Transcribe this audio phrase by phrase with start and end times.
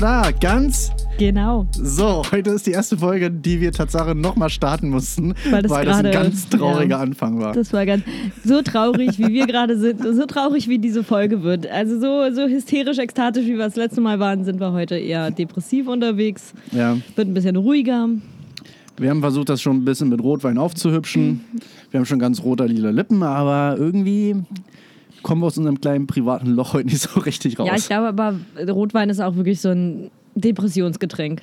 [0.00, 0.30] da.
[0.40, 1.66] Ganz Genau.
[1.72, 2.22] so.
[2.32, 6.10] Heute ist die erste Folge, die wir tatsächlich nochmal starten mussten, Weil das ein gerade-
[6.10, 7.00] ganz trauriger ja.
[7.00, 7.52] Anfang war.
[7.52, 8.02] Das war ganz
[8.44, 11.66] so traurig, wie wir gerade sind, so traurig, wie diese Folge wird.
[11.70, 15.30] Also so, so hysterisch, ekstatisch, wie wir das letzte Mal waren, sind wir heute eher
[15.30, 16.54] depressiv unterwegs.
[16.72, 16.96] ja.
[17.16, 18.08] Wird ein bisschen ruhiger.
[18.96, 21.40] Wir haben versucht, das schon ein bisschen mit Rotwein aufzuhübschen.
[21.90, 24.36] Wir haben schon ganz roter lila Lippen, aber irgendwie
[25.22, 27.68] kommen wir aus unserem kleinen privaten Loch heute nicht so richtig raus.
[27.68, 28.38] Ja, ich glaube aber,
[28.68, 31.42] Rotwein ist auch wirklich so ein Depressionsgetränk.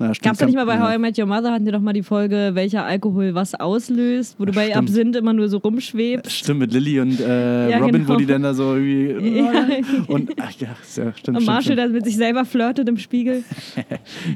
[0.00, 0.10] Ja.
[0.22, 0.80] Gab es nicht mal bei.
[0.80, 4.34] How I Met Your Mother, hatten wir doch mal die Folge, welcher Alkohol was auslöst,
[4.40, 4.76] wo du bei Stimmt.
[4.76, 6.32] Absinth immer nur so rumschwebst.
[6.32, 8.18] Stimmt, mit Lilly und äh, Ja, Robin, wo genau.
[8.18, 9.38] die dann da so irgendwie.
[9.38, 9.52] Ja.
[10.08, 13.44] Und ach ja, ja stimmt, Und Marshall, der mit sich selber flirtet im Spiegel.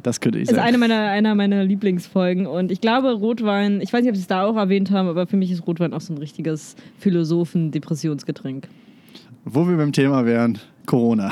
[0.03, 0.65] Das könnte ich Ist sein.
[0.65, 2.47] eine meiner, einer meiner Lieblingsfolgen.
[2.47, 5.27] Und ich glaube, Rotwein, ich weiß nicht, ob sie es da auch erwähnt haben, aber
[5.27, 8.69] für mich ist Rotwein auch so ein richtiges Philosophen-Depressionsgetränk.
[9.45, 10.59] Wo wir beim Thema wären,
[10.89, 11.31] Corona.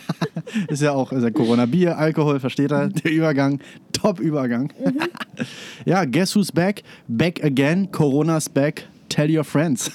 [0.68, 1.64] ist ja auch ist ja Corona.
[1.64, 2.88] Bier, Alkohol, versteht er?
[2.88, 3.60] Der Übergang,
[3.92, 4.72] Top-Übergang.
[5.86, 6.82] ja, guess who's back?
[7.08, 8.86] Back again, Corona's back.
[9.08, 9.90] Tell your friends.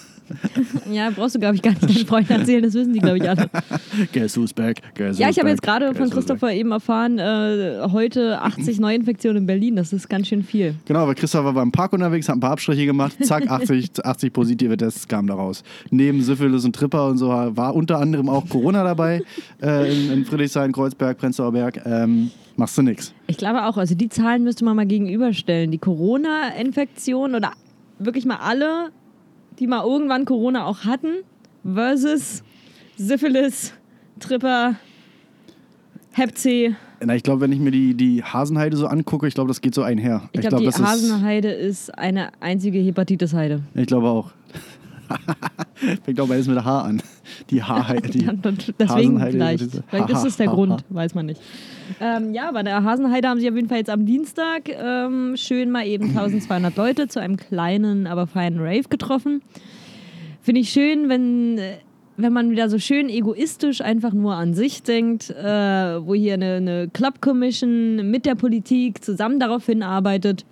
[0.92, 3.30] Ja, brauchst du, glaube ich, gar nicht deinen Freunden erzählen, das wissen die, glaube ich,
[3.30, 3.50] alle.
[4.14, 4.82] Guess who's back?
[4.96, 9.46] Guess Ja, ich habe jetzt gerade von Christopher eben erfahren, äh, heute 80 Neuinfektionen in
[9.46, 10.76] Berlin, das ist ganz schön viel.
[10.86, 14.34] Genau, weil Christopher war im Park unterwegs, hat ein paar Abstriche gemacht, zack, 80, 80
[14.34, 15.64] positive Tests kamen da raus.
[15.92, 19.22] Neben Syphilis und Tripper und so war unter anderem auch Corona dabei
[19.62, 21.82] äh, in, in Friedrichshain, Kreuzberg, Prenzlauer Berg.
[21.86, 23.14] Ähm, machst du nix.
[23.28, 25.72] Ich glaube auch, also die Zahlen müsste man mal gegenüberstellen.
[25.72, 27.52] Die Corona-Infektion oder
[28.00, 28.90] wirklich mal alle,
[29.60, 31.24] die mal irgendwann Corona auch hatten,
[31.64, 32.44] versus
[32.98, 33.74] Syphilis,
[34.20, 34.76] Tripper,
[36.14, 36.76] Hep C.
[37.04, 39.76] Na, ich glaube, wenn ich mir die, die Hasenheide so angucke, ich glaube, das geht
[39.76, 40.30] so einher.
[40.32, 43.62] Ich, glaube, die Hasenheide ist eine einzige Hepatitis-Heide.
[43.74, 44.32] Ich glaube auch.
[46.04, 47.02] Fängt auch beides mit H an.
[47.50, 48.10] Die Haarheide.
[48.80, 49.84] Deswegen Hasenheide, vielleicht.
[49.90, 51.42] Vielleicht ist es der Grund, weiß man nicht.
[52.00, 55.72] Ähm, ja, bei der Hasenheide haben sie auf jeden Fall jetzt am Dienstag ähm, schön
[55.72, 59.42] mal eben 1200 Leute zu einem kleinen, aber feinen Rave getroffen.
[60.42, 61.78] Finde ich schön, wenn, äh,
[62.18, 66.56] wenn man wieder so schön egoistisch einfach nur an sich denkt, äh, wo hier eine,
[66.56, 70.46] eine Club Commission mit der Politik zusammen darauf hinarbeitet,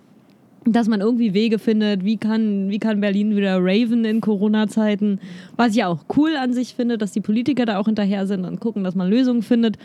[0.66, 5.20] dass man irgendwie Wege findet, wie kann, wie kann Berlin wieder raven in Corona-Zeiten.
[5.56, 8.60] Was ich auch cool an sich finde, dass die Politiker da auch hinterher sind und
[8.60, 9.76] gucken, dass man Lösungen findet.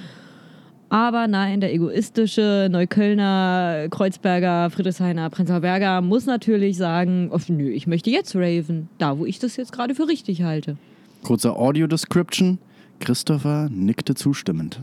[0.90, 7.86] Aber nein, der egoistische Neuköllner, Kreuzberger, Friedrichshainer, Prenzlauer Berger muss natürlich sagen, oh, nö, ich
[7.86, 10.78] möchte jetzt raven, da wo ich das jetzt gerade für richtig halte.
[11.24, 12.58] Kurzer Audio-Description.
[13.00, 14.82] Christopher nickte zustimmend.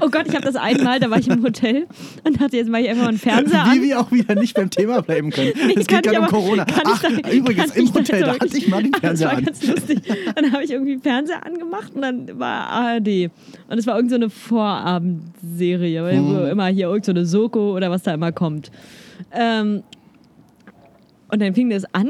[0.00, 1.86] Oh Gott, ich habe das einmal, da war ich im Hotel
[2.24, 3.76] und dachte, jetzt mache ich einfach einen Fernseher an.
[3.78, 5.52] Wie wir auch wieder nicht beim Thema bleiben können.
[5.76, 6.66] es kann geht gerade um Corona.
[6.84, 9.32] Ach, da- übrigens, im ich da Hotel, da wirklich- hatte ich mal den Fernseher das
[9.32, 9.44] war an.
[9.44, 10.00] ganz lustig.
[10.34, 13.30] Dann habe ich irgendwie einen Fernseher angemacht und dann war ARD.
[13.68, 16.26] Und es war irgendeine so eine Vorabendserie, weil Hm.
[16.36, 18.70] wo immer hier irgendeine so Soko oder was da immer kommt.
[19.32, 19.82] Ähm,
[21.30, 22.08] und dann fing das an.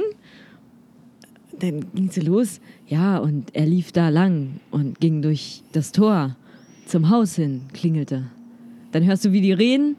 [1.60, 2.60] Dann ging sie los.
[2.86, 6.36] Ja, und er lief da lang und ging durch das Tor
[6.86, 8.24] zum Haus hin, klingelte.
[8.92, 9.96] Dann hörst du, wie die reden.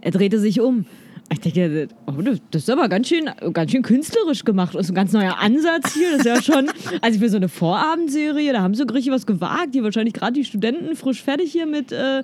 [0.00, 0.86] Er drehte sich um.
[1.32, 2.12] Ich denke, oh,
[2.50, 4.74] das ist aber ganz schön, ganz schön künstlerisch gemacht.
[4.74, 6.10] Das ist ein ganz neuer Ansatz hier.
[6.12, 9.74] Das ist ja schon, also für so eine Vorabendserie, da haben sie richtig was gewagt.
[9.74, 12.22] Die wahrscheinlich gerade die Studenten frisch fertig hier mit äh,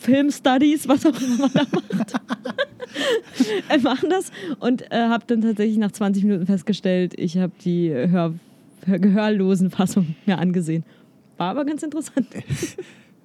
[0.00, 2.14] Filmstudies, was auch immer man da macht.
[3.68, 7.90] äh, machen das und äh, habe dann tatsächlich nach 20 Minuten festgestellt, ich habe die
[7.90, 8.34] Hör,
[8.86, 10.84] Hör gehörlosen Fassung mir angesehen.
[11.40, 12.26] War aber ganz interessant.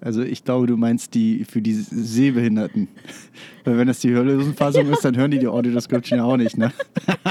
[0.02, 2.90] Also ich glaube, du meinst die für die Sehbehinderten.
[3.64, 6.72] Weil wenn das die Hörlosenfassung ist, dann hören die die Audio-Description ja auch nicht, ne?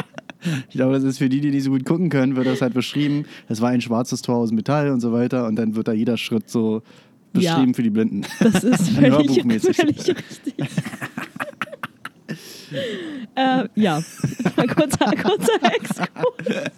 [0.70, 2.74] Ich glaube, das ist für die, die nicht so gut gucken können, wird das halt
[2.74, 3.26] beschrieben.
[3.48, 5.46] Es war ein schwarzes Tor aus Metall und so weiter.
[5.46, 6.82] Und dann wird da jeder Schritt so
[7.32, 7.74] beschrieben Ja.
[7.74, 8.22] für die Blinden.
[8.40, 9.76] Das ist völlig, Hörbuchmäßig.
[9.76, 10.54] völlig richtig.
[13.36, 14.00] Äh, ja,
[14.56, 16.70] kurzer, kurzer Exkurs.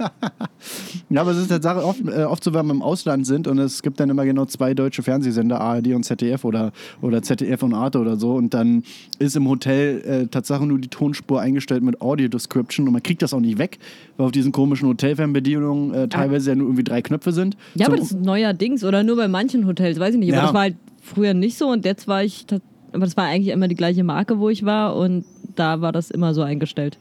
[1.08, 3.58] Ja, aber es ist Tatsache oft, äh, oft so, wenn wir im Ausland sind und
[3.58, 7.74] es gibt dann immer genau zwei deutsche Fernsehsender, ARD und ZDF oder, oder ZDF und
[7.74, 8.34] Arte oder so.
[8.34, 8.82] Und dann
[9.18, 13.22] ist im Hotel äh, Tatsache nur die Tonspur eingestellt mit Audio Description und man kriegt
[13.22, 13.78] das auch nicht weg,
[14.16, 17.56] weil auf diesen komischen Hotelfernbedienungen äh, teilweise ja nur irgendwie drei Knöpfe sind.
[17.74, 20.30] Ja, so, aber das ist neuerdings oder nur bei manchen Hotels, weiß ich nicht.
[20.32, 20.42] Aber Ja.
[20.46, 22.46] das war halt früher nicht so und jetzt war ich,
[22.92, 25.24] aber das war eigentlich immer die gleiche Marke, wo ich war und
[25.58, 26.96] da war das immer so eingestellt.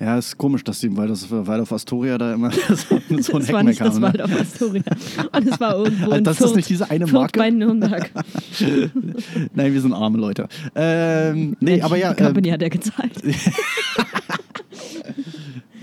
[0.00, 3.52] ja, ist komisch, dass die, weil das auf Astoria da immer so, so ein das
[3.52, 4.02] war nicht Heckmeck das haben.
[4.02, 4.24] Wald Ne?
[4.24, 4.82] auf Astoria.
[5.32, 7.38] Und es war irgendwo Also das ist Fürth, nicht diese eine Marke?
[7.38, 8.10] bei Nürnberg.
[9.54, 10.48] Nein, wir sind arme Leute.
[10.74, 13.12] Ähm, nee, Die- aber ja, Die Company hat ja gezahlt.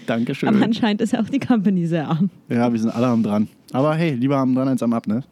[0.06, 0.50] danke schön.
[0.50, 2.30] Aber anscheinend ist ja auch die Company sehr arm.
[2.50, 3.48] Ja, wir sind alle am dran.
[3.72, 5.24] Aber hey, lieber am dran als am ab, ne?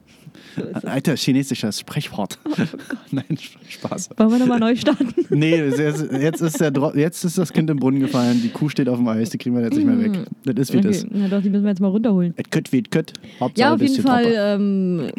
[0.58, 0.86] Es.
[0.86, 2.40] Alter, chinesisches Sprechwort.
[3.12, 3.26] Nein,
[3.70, 4.10] Spaß.
[4.18, 5.08] Wollen wir nochmal neu starten?
[5.30, 5.78] Nee, das
[6.12, 8.40] jetzt ist, der jetzt ist das Kind im Brunnen gefallen.
[8.42, 10.26] Die Kuh steht auf dem Eis, die kriegen wir jetzt nicht mehr weg.
[10.46, 11.04] Das ist wie das.
[11.04, 12.34] Okay, na doch, die müssen wir jetzt mal runterholen.
[12.38, 13.14] Et kött wie kött.
[13.40, 15.10] Hauptsache Ja, auf jeden Fall, ähm,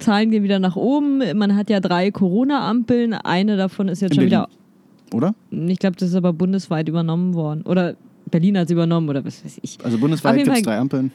[0.00, 1.22] Zahlen gehen wieder nach oben.
[1.38, 3.14] Man hat ja drei Corona-Ampeln.
[3.14, 4.46] Eine davon ist jetzt In schon Berlin.
[5.10, 5.34] wieder, Oder?
[5.70, 7.62] ich glaube, das ist aber bundesweit übernommen worden.
[7.62, 7.94] Oder
[8.30, 9.78] Berlin hat es übernommen oder was weiß ich.
[9.84, 11.12] Also bundesweit gibt es drei Ampeln.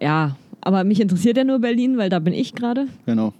[0.00, 2.86] Ja, aber mich interessiert ja nur Berlin, weil da bin ich gerade.
[3.06, 3.32] Genau.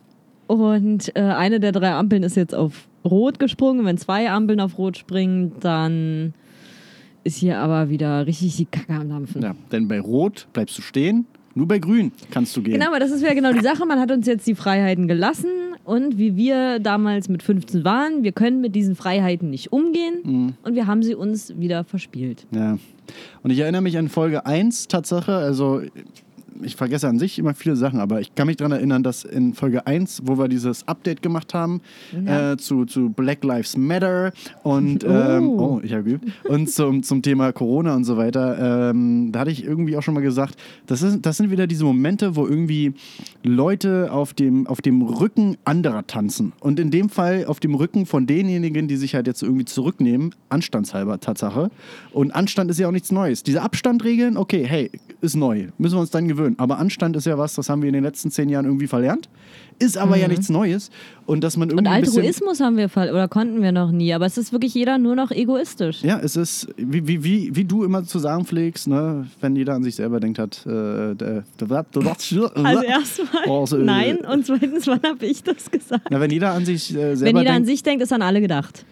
[0.46, 3.84] Und äh, eine der drei Ampeln ist jetzt auf Rot gesprungen.
[3.84, 6.34] Wenn zwei Ampeln auf Rot springen, dann
[7.24, 9.42] ist hier aber wieder richtig die Kacke am Dampfen.
[9.42, 12.74] Ja, denn bei Rot bleibst du stehen, nur bei Grün kannst du gehen.
[12.74, 13.84] Genau, aber das ist ja genau die Sache.
[13.86, 15.50] Man hat uns jetzt die Freiheiten gelassen
[15.84, 20.54] und wie wir damals mit 15 waren, wir können mit diesen Freiheiten nicht umgehen Mhm.
[20.62, 22.46] und wir haben sie uns wieder verspielt.
[22.52, 22.78] Ja.
[23.42, 25.80] Und ich erinnere mich an Folge 1 Tatsache, also
[26.62, 29.54] ich vergesse an sich immer viele Sachen, aber ich kann mich daran erinnern, dass in
[29.54, 31.80] Folge 1, wo wir dieses Update gemacht haben
[32.24, 32.52] Ja.
[32.52, 34.32] äh, zu, zu Black Lives Matter
[34.62, 35.76] und ähm, Oh.
[35.76, 39.50] oh, ich habe geübt, und zum, zum Thema Corona und so weiter, ähm, da hatte
[39.50, 40.56] ich irgendwie auch schon mal gesagt,
[40.86, 42.94] das, ist, das sind wieder diese Momente, wo irgendwie
[43.42, 46.52] Leute auf dem, auf dem Rücken anderer tanzen.
[46.60, 50.34] Und in dem Fall auf dem Rücken von denjenigen, die sich halt jetzt irgendwie zurücknehmen,
[50.48, 51.70] anstandshalber Tatsache.
[52.12, 53.42] Und Anstand ist ja auch nichts Neues.
[53.42, 55.66] Diese Abstandregeln, okay, hey, ist neu.
[55.78, 56.45] Müssen wir uns dann gewöhnen.
[56.58, 59.28] Aber Anstand ist ja was, das haben wir in den letzten zehn Jahren irgendwie verlernt.
[59.78, 60.90] Ist aber ja nichts Neues.
[61.26, 61.78] Und dass man Mhm.
[61.78, 62.00] Und irgendwie.
[62.02, 65.14] bisschen- Altruismus haben wir oder konnten wir noch nie, aber es ist wirklich jeder nur
[65.16, 66.02] noch egoistisch.
[66.02, 69.74] Ja, es ist, wie, wie, wie, wie du immer zu sagen pflegst, ne, wenn jeder
[69.74, 71.68] an sich selber denkt hat, äh, der, der,
[72.54, 76.06] Also erstmal Oh, so, äh, nein und zweitens, wann habe ich das gesagt?
[76.10, 78.22] Na, wenn jeder an sich äh, selber Wenn jeder an denkt, sich denkt, ist an
[78.22, 78.84] alle gedacht.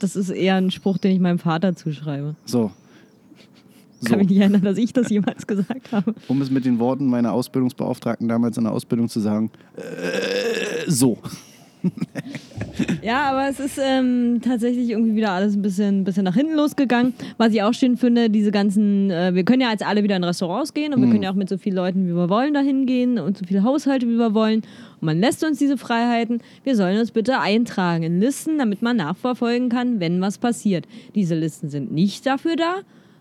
[0.00, 2.34] Das ist eher ein Spruch, den ich meinem Vater zuschreibe.
[2.44, 2.70] so.
[4.00, 6.14] Ich kann So, mich nicht erinnern, dass ich das jemals gesagt habe.
[6.28, 11.18] um es mit den Worten meiner Ausbildungsbeauftragten damals in der Ausbildung zu sagen, äh, so.
[13.02, 17.14] Ja, aber es ist ähm, tatsächlich irgendwie wieder alles ein bisschen, bisschen nach hinten losgegangen.
[17.36, 20.24] Was ich auch schön finde, diese ganzen, äh, wir können ja jetzt alle wieder in
[20.24, 22.86] Restaurants gehen und wir können ja auch mit so vielen Leuten, wie wir wollen, dahin
[22.86, 24.60] gehen und so viele Haushalte, wie wir wollen.
[25.00, 26.40] Und man lässt uns diese Freiheiten.
[26.64, 30.86] Wir sollen uns bitte eintragen in Listen, damit man nachverfolgen kann, wenn was passiert.
[31.14, 32.76] Diese Listen sind nicht dafür da,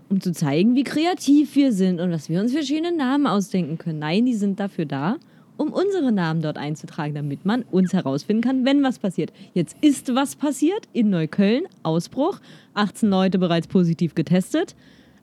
[0.10, 3.78] um zu zeigen, wie kreativ wir sind und was wir uns für schöne Namen ausdenken
[3.78, 4.00] können.
[4.00, 5.18] Nein, die sind dafür da,
[5.58, 9.34] um unsere Namen dort einzutragen, damit man uns herausfinden kann, wenn was passiert.
[9.54, 12.40] Jetzt ist was passiert in Neukölln, Ausbruch,
[12.74, 14.76] 18 Leute bereits positiv getestet,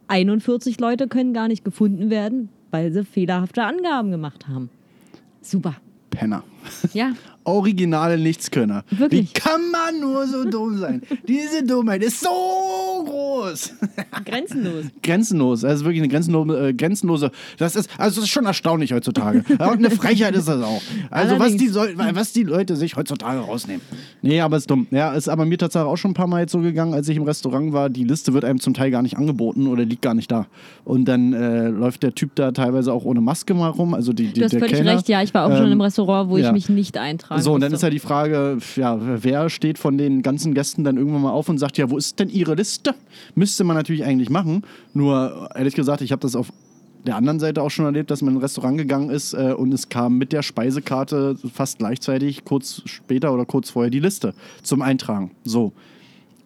[0.09, 4.69] 41 Leute können gar nicht gefunden werden, weil sie fehlerhafte Angaben gemacht haben.
[5.41, 5.77] Super.
[6.11, 6.43] Penner.
[6.93, 7.13] Ja,
[7.47, 8.85] Originale Nichtskönner.
[8.91, 9.21] Wirklich.
[9.29, 11.03] Wie kann man nur so dumm sein?
[11.29, 12.31] Diese Dummheit ist so
[13.05, 13.75] groß.
[14.25, 14.85] grenzenlos.
[15.03, 15.63] grenzenlos.
[15.65, 17.31] Also wirklich eine grenzenlose, äh, grenzenlose.
[17.59, 19.45] Das ist, also das ist schon erstaunlich heutzutage.
[19.51, 20.81] Und eine Frechheit ist das auch.
[21.11, 23.83] Also was die, soll, was die Leute sich heutzutage rausnehmen.
[24.23, 24.87] Nee, aber ist dumm.
[24.91, 27.17] Ja, ist aber mir tatsächlich auch schon ein paar Mal jetzt so gegangen, als ich
[27.19, 27.91] im Restaurant war.
[27.91, 30.47] Die Liste wird einem zum Teil gar nicht angeboten oder liegt gar nicht da.
[30.85, 33.93] Und dann äh, läuft der Typ da teilweise auch ohne Maske mal rum.
[33.93, 34.93] Also die, die, Du hast der völlig Kellner.
[34.93, 35.23] recht, ja.
[35.23, 36.47] Ich war auch schon Ähm, im Restaurant, wo ja.
[36.47, 39.99] ich mich nicht eintragen So, und dann ist ja die Frage, ja, wer steht von
[39.99, 42.95] den ganzen Gästen dann irgendwann mal auf und sagt, ja, wo ist denn ihre Liste?
[43.35, 44.63] Müsste man natürlich eigentlich machen.
[44.93, 46.53] Nur, ehrlich gesagt, ich habe das auf
[47.07, 49.73] der anderen Seite auch schon erlebt, dass man in ein Restaurant gegangen ist äh, und
[49.75, 54.83] es kam mit der Speisekarte fast gleichzeitig, kurz später oder kurz vorher, die Liste zum
[54.83, 55.31] Eintragen.
[55.45, 55.73] So.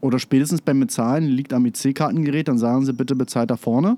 [0.00, 3.96] Oder spätestens beim Bezahlen liegt am IC-Kartengerät, dann sagen sie, bitte bezahlt da vorne,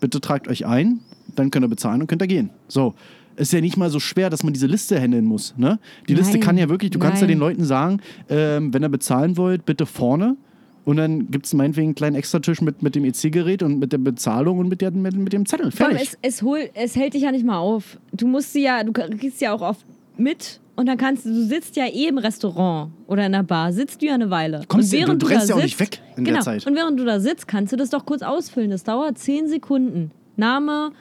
[0.00, 1.00] bitte tragt euch ein,
[1.34, 2.50] dann könnt ihr bezahlen und könnt ihr gehen.
[2.68, 2.94] So.
[3.36, 5.54] Ist ja nicht mal so schwer, dass man diese Liste handeln muss.
[5.56, 5.78] Ne?
[6.08, 7.36] Die Liste Nein, kann ja wirklich, du kannst ja nein.
[7.36, 10.36] den Leuten sagen, ähm, wenn ihr bezahlen wollt, bitte vorne.
[10.84, 13.98] Und dann gibt es meinetwegen einen kleinen Extratisch mit, mit dem EC-Gerät und mit der
[13.98, 15.70] Bezahlung und mit, der, mit, mit dem Zettel.
[15.72, 16.16] Vor allem, Fertig.
[16.22, 17.98] es, es, hol, es hält dich ja nicht mal auf.
[18.12, 19.84] Du musst sie ja, du kriegst ja auch oft
[20.16, 23.72] mit und dann kannst du, du sitzt ja eh im Restaurant oder in der Bar,
[23.72, 24.62] sitzt du ja eine Weile.
[24.68, 26.64] Kommst und ja- du- du da rennst ja auch nicht weg in der genau, Zeit.
[26.66, 28.70] Und während du da sitzt, kannst du das doch kurz ausfüllen.
[28.70, 30.12] Das dauert 10 Sekunden.
[30.36, 30.92] Name,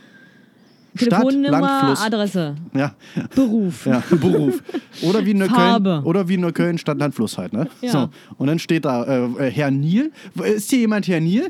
[0.98, 2.02] Telefonnummer, Fluss.
[2.02, 2.96] Adresse, Ja,
[3.36, 3.86] Beruf.
[3.86, 4.64] ja, Beruf.
[5.04, 7.54] Oder wie in Neukölln, oder wie in Neukölln Stadt, Land, Fluss halt.
[7.54, 7.68] Ne?
[7.82, 7.92] Ja.
[7.92, 8.10] So.
[8.38, 10.12] Und dann steht da äh, äh, Herr Nil.
[10.44, 11.50] Ist hier jemand Herr Nil?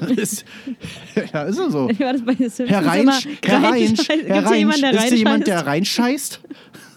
[0.16, 0.44] ist,
[1.32, 1.88] ja, ist er so.
[1.88, 2.86] War das bei Herr?
[2.86, 6.40] Reinsch, Herr Reinsch, Herr Reinsch, ist hier jemand, der reinscheißt?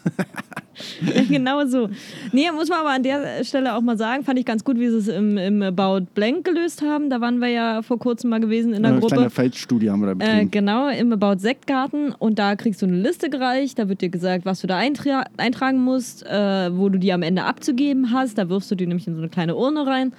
[1.29, 1.89] genau so.
[2.31, 4.89] Nee, muss man aber an der Stelle auch mal sagen, fand ich ganz gut, wie
[4.89, 7.09] sie es im, im About Blank gelöst haben.
[7.09, 9.15] Da waren wir ja vor kurzem mal gewesen in der Eine Gruppe.
[9.15, 10.51] kleine Feldstudie haben wir da Äh, betrieben.
[10.51, 12.11] genau, im About Sektgarten.
[12.17, 13.77] Und da kriegst du eine Liste gereicht.
[13.79, 17.21] Da wird dir gesagt, was du da eintra eintragen musst, äh, wo du die am
[17.21, 18.37] Ende abzugeben hast.
[18.37, 20.13] Da wirfst du die nämlich in so eine kleine Urne rein.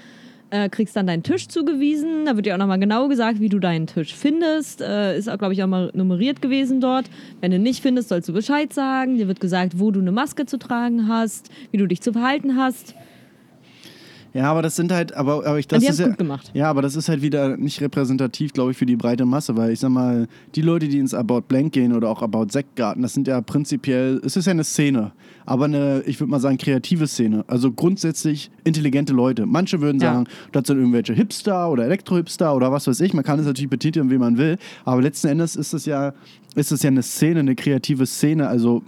[0.50, 2.24] Äh, kriegst dann deinen Tisch zugewiesen.
[2.26, 4.80] Da wird dir auch nochmal genau gesagt, wie du deinen Tisch findest.
[4.80, 7.06] Äh, ist auch, glaube ich, auch mal nummeriert gewesen dort.
[7.40, 9.16] Wenn du nicht findest, sollst du Bescheid sagen.
[9.16, 12.56] Dir wird gesagt, wo du eine Maske zu tragen hast, wie du dich zu verhalten
[12.56, 12.94] hast.
[14.34, 16.50] Ja, aber das sind halt, aber, aber ich, das ist ja, gut gemacht.
[16.54, 19.70] ja, aber das ist halt wieder nicht repräsentativ, glaube ich, für die breite Masse, weil
[19.70, 20.26] ich sag mal,
[20.56, 24.20] die Leute, die ins About Blank gehen oder auch About Sektgarten, das sind ja prinzipiell,
[24.24, 25.12] es ist ja eine Szene,
[25.46, 27.44] aber eine, ich würde mal sagen, kreative Szene.
[27.46, 29.46] Also grundsätzlich intelligente Leute.
[29.46, 30.12] Manche würden Ja.
[30.14, 33.14] sagen, das sind irgendwelche Hipster oder Elektro-Hipster oder was weiß ich.
[33.14, 36.12] Man kann es natürlich betiteln, wie man will, aber letzten Endes ist es ja,
[36.56, 38.82] ist es ja eine Szene, eine kreative Szene, also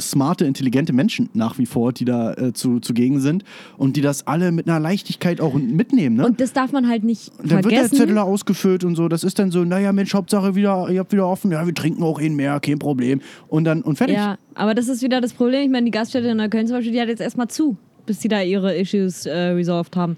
[0.00, 3.44] smarte, intelligente Menschen nach wie vor, die da äh, zu, zugegen sind
[3.76, 6.16] und die das alle mit einer Leichtigkeit auch mitnehmen.
[6.16, 6.26] Ne?
[6.26, 7.96] Und das darf man halt nicht Und dann wird der vergessen.
[7.96, 9.08] Zettel ausgefüllt und so.
[9.08, 12.02] Das ist dann so, naja, Mensch, Hauptsache wieder, ihr habt wieder offen, ja, wir trinken
[12.02, 13.20] auch einen mehr, kein Problem.
[13.48, 14.16] Und dann, und fertig.
[14.16, 15.62] Ja, aber das ist wieder das Problem.
[15.62, 18.28] Ich meine, die Gaststätte in Neukölln zum Beispiel, die hat jetzt erstmal zu, bis sie
[18.28, 20.16] da ihre Issues äh, resolved haben.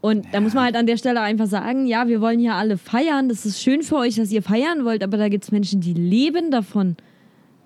[0.00, 2.76] Und da muss man halt an der Stelle einfach sagen, ja, wir wollen hier alle
[2.76, 3.30] feiern.
[3.30, 5.94] Das ist schön für euch, dass ihr feiern wollt, aber da gibt es Menschen, die
[5.94, 6.96] leben davon.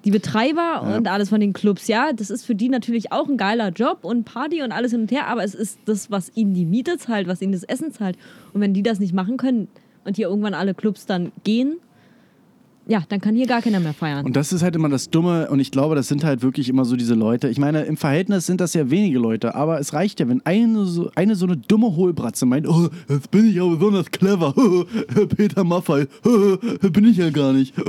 [0.09, 0.97] Die Betreiber Ja.
[0.97, 3.99] und alles von den Clubs, ja, das ist für die natürlich auch ein geiler Job
[4.05, 6.97] und Party und alles hin und her, aber es ist das, was ihnen die Miete
[6.97, 8.17] zahlt, was ihnen das Essen zahlt.
[8.55, 9.69] Und wenn die das nicht machen können
[10.07, 11.77] und hier irgendwann alle Clubs dann gehen,
[12.89, 14.25] ja, dann kann hier gar keiner mehr feiern.
[14.25, 16.85] Und das ist halt immer das Dumme und ich glaube, das sind halt wirklich immer
[16.85, 17.49] so diese Leute.
[17.49, 20.87] Ich meine, im Verhältnis sind das ja wenige Leute, aber es reicht ja, wenn eine
[20.87, 24.55] so eine, so eine dumme Hohlbratze meint, oh, jetzt bin ich aber besonders clever,
[25.37, 26.07] Peter Maffei,
[26.93, 27.75] bin ich ja gar nicht.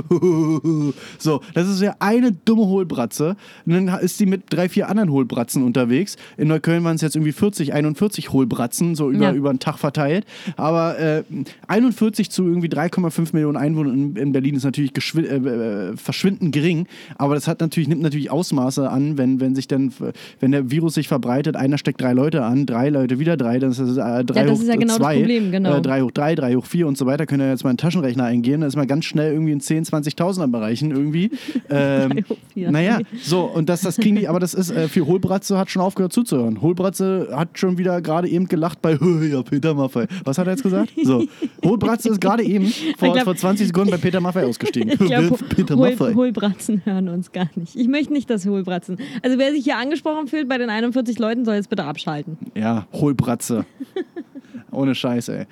[1.18, 5.10] So, das ist ja eine dumme Hohlbratze und dann ist sie mit drei, vier anderen
[5.10, 6.16] Hohlbratzen unterwegs.
[6.36, 9.32] In Neukölln waren es jetzt irgendwie 40, 41 Hohlbratzen, so über, Ja.
[9.32, 10.24] über einen Tag verteilt.
[10.56, 11.22] Aber äh,
[11.68, 16.52] 41 zu irgendwie 3,5 Millionen Einwohnern in, in Berlin ist natürlich geschwi- äh, äh, verschwindend
[16.52, 16.86] gering.
[17.16, 19.92] Aber das hat natürlich, nimmt natürlich Ausmaße an, wenn, wenn sich dann,
[20.40, 23.70] wenn der Virus sich verbreitet, einer steckt drei Leute an, drei Leute wieder drei, dann
[23.70, 25.76] ist das äh, drei Ja, das hoch ist ja genau das zwei, Problem, genau.
[25.76, 27.26] Äh, drei hoch drei, drei hoch vier und so weiter.
[27.26, 29.84] Könnt ihr jetzt mal einen Taschenrechner eingehen, dann ist man ganz schnell irgendwie in 10,
[29.84, 31.30] 20.000er Bereichen irgendwie.
[31.72, 32.24] Ähm,
[32.56, 35.82] naja, so, und das, das kriegen die, aber das ist, äh, für Hohlbratze hat schon
[35.82, 36.60] aufgehört zuzuhören.
[36.62, 38.98] Hohlbratze hat schon wieder gerade eben gelacht bei,
[39.30, 40.06] ja, Peter Maffei.
[40.24, 40.90] Was hat er jetzt gesagt?
[41.04, 41.24] So,
[41.64, 42.66] Hohlbratze ist gerade eben
[42.98, 44.79] vor, glaub- vor 20 Sekunden bei Peter Maffei ausgestiegen.
[44.88, 46.14] Ich glaube, Peter Hohl.
[46.14, 47.76] Hohlbratzen hören uns gar nicht.
[47.76, 48.98] Ich möchte nicht, dass Hohlbratzen.
[49.22, 52.38] Also wer sich hier angesprochen fühlt bei den 41 Leuten, soll jetzt bitte abschalten.
[52.54, 53.64] Ja, Hohlbratze.
[54.72, 55.46] Ohne Scheiß, ey.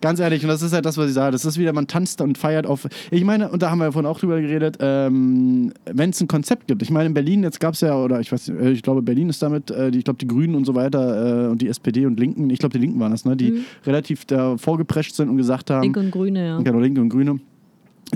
[0.00, 1.32] Ganz ehrlich, und das ist halt das, was ich sage.
[1.32, 2.88] Das ist wieder, man tanzt und feiert auf.
[3.10, 6.28] Ich meine, und da haben wir ja vorhin auch drüber geredet, ähm, wenn es ein
[6.28, 6.82] Konzept gibt.
[6.82, 9.02] Ich meine, in Berlin, jetzt gab es ja, oder ich weiß nicht, äh, ich glaube,
[9.02, 11.68] Berlin ist damit, äh, die, ich glaube, die Grünen und so weiter äh, und die
[11.68, 15.28] SPD und Linken, ich glaube, die Linken waren das, ne, die relativ da vorgeprescht sind
[15.28, 15.82] und gesagt haben.
[15.82, 16.58] Linke und Grüne, ja.
[16.60, 17.40] Genau, Linke und Grüne,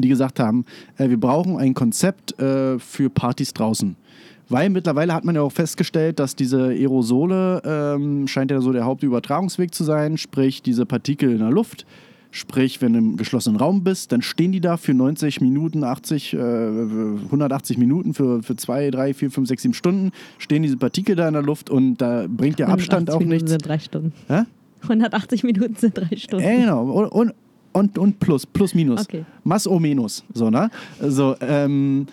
[0.02, 0.64] die gesagt haben,
[0.98, 3.96] äh, wir brauchen ein Konzept äh, für Partys draußen.
[4.48, 8.84] Weil mittlerweile hat man ja auch festgestellt, dass diese Aerosole ähm, scheint ja so der
[8.84, 11.84] Hauptübertragungsweg zu sein, sprich diese Partikel in der Luft.
[12.30, 16.34] Sprich, wenn du im geschlossenen Raum bist, dann stehen die da für 90 Minuten, 80,
[16.34, 21.16] äh, 180 Minuten, für, für 2, 3, 4, 5, 6, 7 Stunden stehen diese Partikel
[21.16, 23.50] da in der Luft und da bringt der Abstand 180 auch Minuten nichts.
[23.50, 24.12] sind drei Stunden.
[24.28, 24.42] Hä?
[24.82, 26.44] 180 Minuten sind drei Stunden.
[26.44, 26.84] Ja, genau.
[26.84, 27.32] Und, und,
[27.76, 29.02] und, und plus, plus, minus.
[29.02, 29.25] Okay.
[29.45, 30.25] Mas o minus.
[30.33, 30.71] So, ne?
[31.00, 32.06] So, ähm,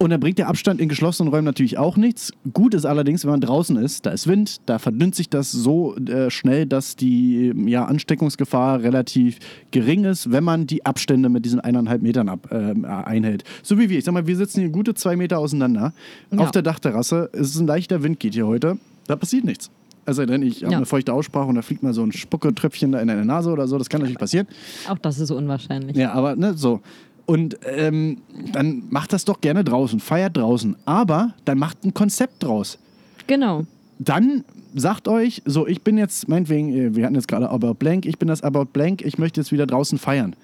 [0.00, 2.32] und dann bringt der Abstand in geschlossenen Räumen natürlich auch nichts.
[2.52, 5.96] Gut ist allerdings, wenn man draußen ist, da ist Wind, da verdünnt sich das so
[5.96, 9.38] äh, schnell, dass die ja, Ansteckungsgefahr relativ
[9.72, 13.42] gering ist, wenn man die Abstände mit diesen eineinhalb Metern ab, ähm, einhält.
[13.64, 13.98] So wie wir.
[13.98, 15.92] Ich sag mal, wir sitzen hier gute zwei Meter auseinander
[16.30, 16.38] Ja.
[16.38, 17.28] auf der Dachterrasse.
[17.32, 18.78] Es ist ein leichter Wind, geht hier heute.
[19.08, 19.68] Da passiert nichts.
[20.08, 20.78] Also, denn ich habe Ja.
[20.78, 23.68] eine feuchte Aussprache und da fliegt mal so ein Spucketröpfchen da in deine Nase oder
[23.68, 23.76] so.
[23.76, 24.46] Das kann natürlich passieren.
[24.88, 25.98] Auch das ist unwahrscheinlich.
[25.98, 26.80] Ja, aber ne, so.
[27.26, 28.22] Und ähm,
[28.54, 30.76] dann macht das doch gerne draußen, feiert draußen.
[30.86, 32.78] Aber dann macht ein Konzept draus.
[33.26, 33.66] Genau.
[33.98, 38.06] Dann sagt euch, so, ich bin jetzt, meinetwegen, äh, wir hatten jetzt gerade About Blank,
[38.06, 40.34] ich bin das About Blank, ich möchte jetzt wieder draußen feiern.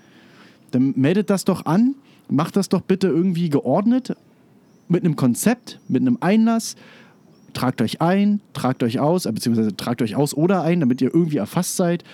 [0.72, 1.94] Dann meldet das doch an,
[2.28, 4.14] macht das doch bitte irgendwie geordnet,
[4.88, 6.76] mit einem Konzept, mit einem Einlass.
[7.54, 11.14] Tragt euch ein, tragt euch aus, äh, beziehungsweise tragt euch aus oder ein, damit ihr
[11.14, 12.04] irgendwie erfasst seid.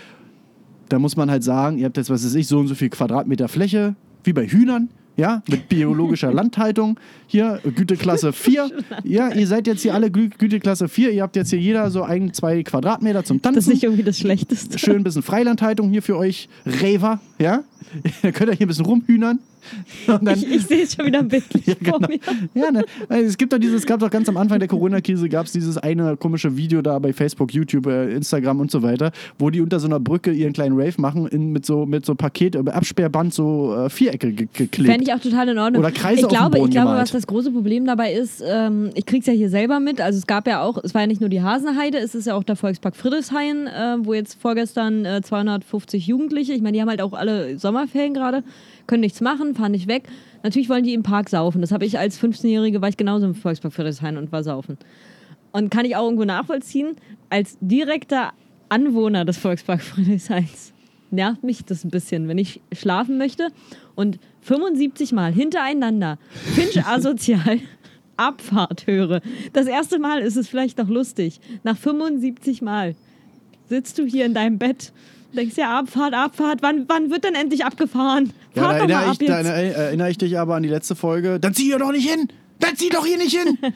[0.88, 2.88] Da muss man halt sagen, ihr habt jetzt, was weiß ich, so und so viel
[2.90, 3.94] Quadratmeter Fläche,
[4.24, 6.98] wie bei Hühnern, ja, mit biologischer Landhaltung.
[7.26, 8.70] Hier, Güteklasse 4.
[9.04, 11.10] Ja, ihr seid jetzt hier alle Gü Güteklasse 4.
[11.12, 13.70] Ihr habt jetzt hier jeder so ein, zwei Quadratmeter zum Das ist Tanzen.
[13.72, 14.78] nicht irgendwie das Schlechteste.
[14.78, 17.20] Schön ein bisschen Freilandhaltung hier für euch Raver.
[17.38, 17.64] ja?
[18.22, 19.38] Dann könnt ihr hier ein bisschen rumhühnern.
[20.06, 22.08] Dann, Ich, ich sehe es schon wieder bildlich ja, vor genau.
[22.08, 22.18] mir.
[22.54, 22.84] Ja, ne?
[23.08, 25.52] Also Es gibt doch dieses, es gab doch ganz am Anfang der Corona-Krise gab es
[25.52, 29.60] dieses eine komische Video da bei Facebook, YouTube, äh, Instagram und so weiter, wo die
[29.60, 32.70] unter so einer Brücke ihren kleinen Rave machen in, mit so mit so Paket, äh,
[32.70, 34.90] Absperrband so äh, Vierecke ge geklebt.
[34.90, 35.82] Fände ich auch total in Ordnung.
[35.82, 37.02] Oder Kreise ich auf dem glaube, Boden ich glaube, gemalt.
[37.02, 40.00] was das große Problem dabei ist, ähm, ich krieg's ja hier selber mit.
[40.00, 42.34] Also es gab ja auch, es war ja nicht nur die Hasenheide, es ist ja
[42.34, 46.88] auch der Volkspark Friedrichshain, äh, wo jetzt vorgestern äh, 250 Jugendliche, ich meine, die haben
[46.88, 48.42] halt auch alle Sommerferien gerade,
[48.90, 50.08] können nichts machen, fahren nicht weg.
[50.42, 51.60] Natürlich wollen die im Park saufen.
[51.60, 54.76] Das habe ich als 15-Jährige, war ich genauso im Volkspark Friedrichshain und war saufen.
[55.52, 56.96] Und kann ich auch irgendwo nachvollziehen,
[57.28, 58.32] als direkter
[58.68, 60.72] Anwohner des Volkspark Friedrichshains
[61.12, 63.48] nervt mich das ein bisschen, wenn ich schlafen möchte
[63.94, 66.18] und 75 Mal hintereinander
[66.54, 67.60] Finch asozial
[68.16, 69.20] Abfahrt höre.
[69.52, 71.40] Das erste Mal ist es vielleicht noch lustig.
[71.62, 72.96] Nach 75 Mal
[73.68, 74.92] sitzt du hier in deinem Bett
[75.36, 78.32] denkst ja, Abfahrt, Abfahrt, wann, wann wird denn endlich abgefahren?
[78.54, 79.48] ja, Fahrt doch mal ab ich, da jetzt.
[79.48, 81.38] erinnere, erinnere ich dich aber an die letzte Folge.
[81.40, 82.28] Dann zieh hier doch nicht hin!
[82.58, 83.56] Dann zieh doch hier nicht hin!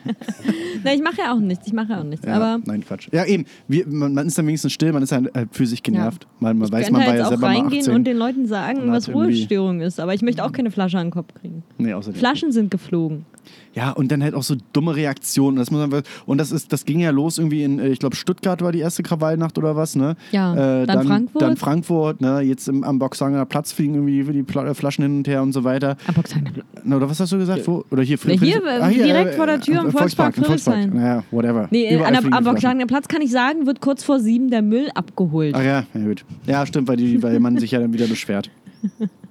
[0.85, 2.27] Na, ich mache ja auch nichts, ich mache ja auch nichts.
[2.27, 3.09] Ja, aber nein, Quatsch.
[3.13, 3.47] Ja, eben.
[3.67, 6.27] Wir, man, man ist dann wenigstens still, man ist halt für sich genervt.
[6.39, 7.95] Man, man ich weiß, man war halt ja auch selber mal reingehen 18.
[7.95, 10.01] und den Leuten sagen, was Ruhestörung ist.
[10.01, 11.63] Aber ich möchte auch keine Flasche an den Kopf kriegen.
[11.79, 12.19] nee, außerdem.
[12.19, 13.25] Flaschen sind geflogen.
[13.75, 15.57] Ja, und dann halt auch so dumme Reaktionen.
[15.57, 18.15] Das muss man, und das ist, das ging ja los irgendwie in, äh, ich glaube,
[18.15, 20.17] Stuttgart war die erste Krawallnacht oder was, ne?
[20.31, 21.43] Ja, äh, dann Frankfurt.
[21.43, 22.41] Dann Frankfurt, ne?
[22.41, 25.53] Jetzt im, am Boxhanger Platz fliegen irgendwie die Pla äh, Flaschen hin und her und
[25.53, 25.97] so weiter.
[26.07, 26.51] Aber Boxhagener
[26.85, 27.67] Na, Oder was hast du gesagt?
[27.67, 27.85] Wo?
[27.91, 30.77] Oder hier, Na, hier, äh, direkt vor der Tür am äh, Volkspark im Volkspark.
[30.77, 31.03] Friedrichshain.
[31.03, 31.69] Naja, whatever.
[31.71, 32.45] Nee, äh, Überall an der, am.
[32.45, 35.55] Boxhagener Platz kann ich sagen, wird kurz vor sieben der Müll abgeholt.
[35.57, 36.25] Ach ja, ja gut.
[36.47, 38.51] Ja, stimmt, weil, die, weil man sich ja dann wieder beschwert.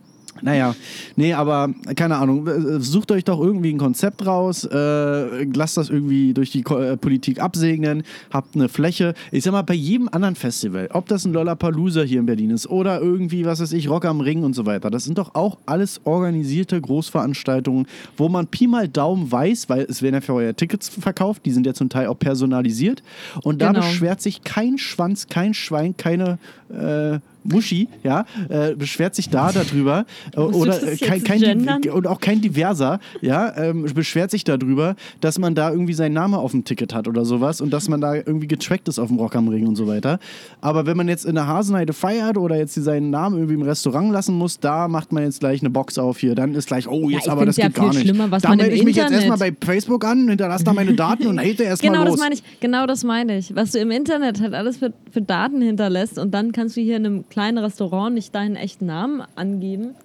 [0.44, 0.76] Naja,
[1.16, 2.48] nee, aber keine Ahnung.
[2.82, 6.98] Sucht euch doch irgendwie ein Konzept raus, äh, lasst das irgendwie durch die Ko äh,
[6.98, 9.14] Politik absegnen, habt eine Fläche.
[9.32, 12.68] Ich sag mal, bei jedem anderen Festival, ob das ein Lollapalooza hier in Berlin ist
[12.70, 15.58] oder irgendwie, was weiß ich, Rock am Ring und so weiter, das sind doch auch
[15.66, 20.90] alles organisierte Großveranstaltungen, wo man Pi mal Daumen weiß, weil es werden ja vorher Tickets
[20.90, 23.02] verkauft, die sind ja zum Teil auch personalisiert
[23.44, 23.80] und da Genau.
[23.86, 26.38] beschwert sich kein Schwanz, kein Schwein, keine
[26.70, 32.20] äh, Muschi, ja, äh, beschwert sich da darüber äh, oder äh, kein, kein und auch
[32.20, 36.64] kein Diverser, ja, ähm, beschwert sich darüber, dass man da irgendwie seinen Namen auf dem
[36.64, 39.48] Ticket hat oder sowas und dass man da irgendwie getrackt ist auf dem Rock am
[39.48, 40.20] Ring und so weiter.
[40.62, 44.12] Aber wenn man jetzt in der Hasenheide feiert oder jetzt seinen Namen irgendwie im Restaurant
[44.12, 47.10] lassen muss, da macht man jetzt gleich eine Box auf hier, dann ist gleich, oh,
[47.10, 48.10] jetzt ich aber das ja geht gar nicht.
[48.42, 51.64] da melde ich mich jetzt erstmal bei Facebook an, hinterlasse da meine Daten und hate
[51.64, 52.14] erstmal Genau los.
[52.14, 53.56] das meine ich, genau das meine ich.
[53.56, 56.98] Was du im Internet halt alles für, für Daten hinterlässt und dann kannst du hier
[56.98, 59.96] in einem kleinen Restaurant nicht deinen echten Namen angeben.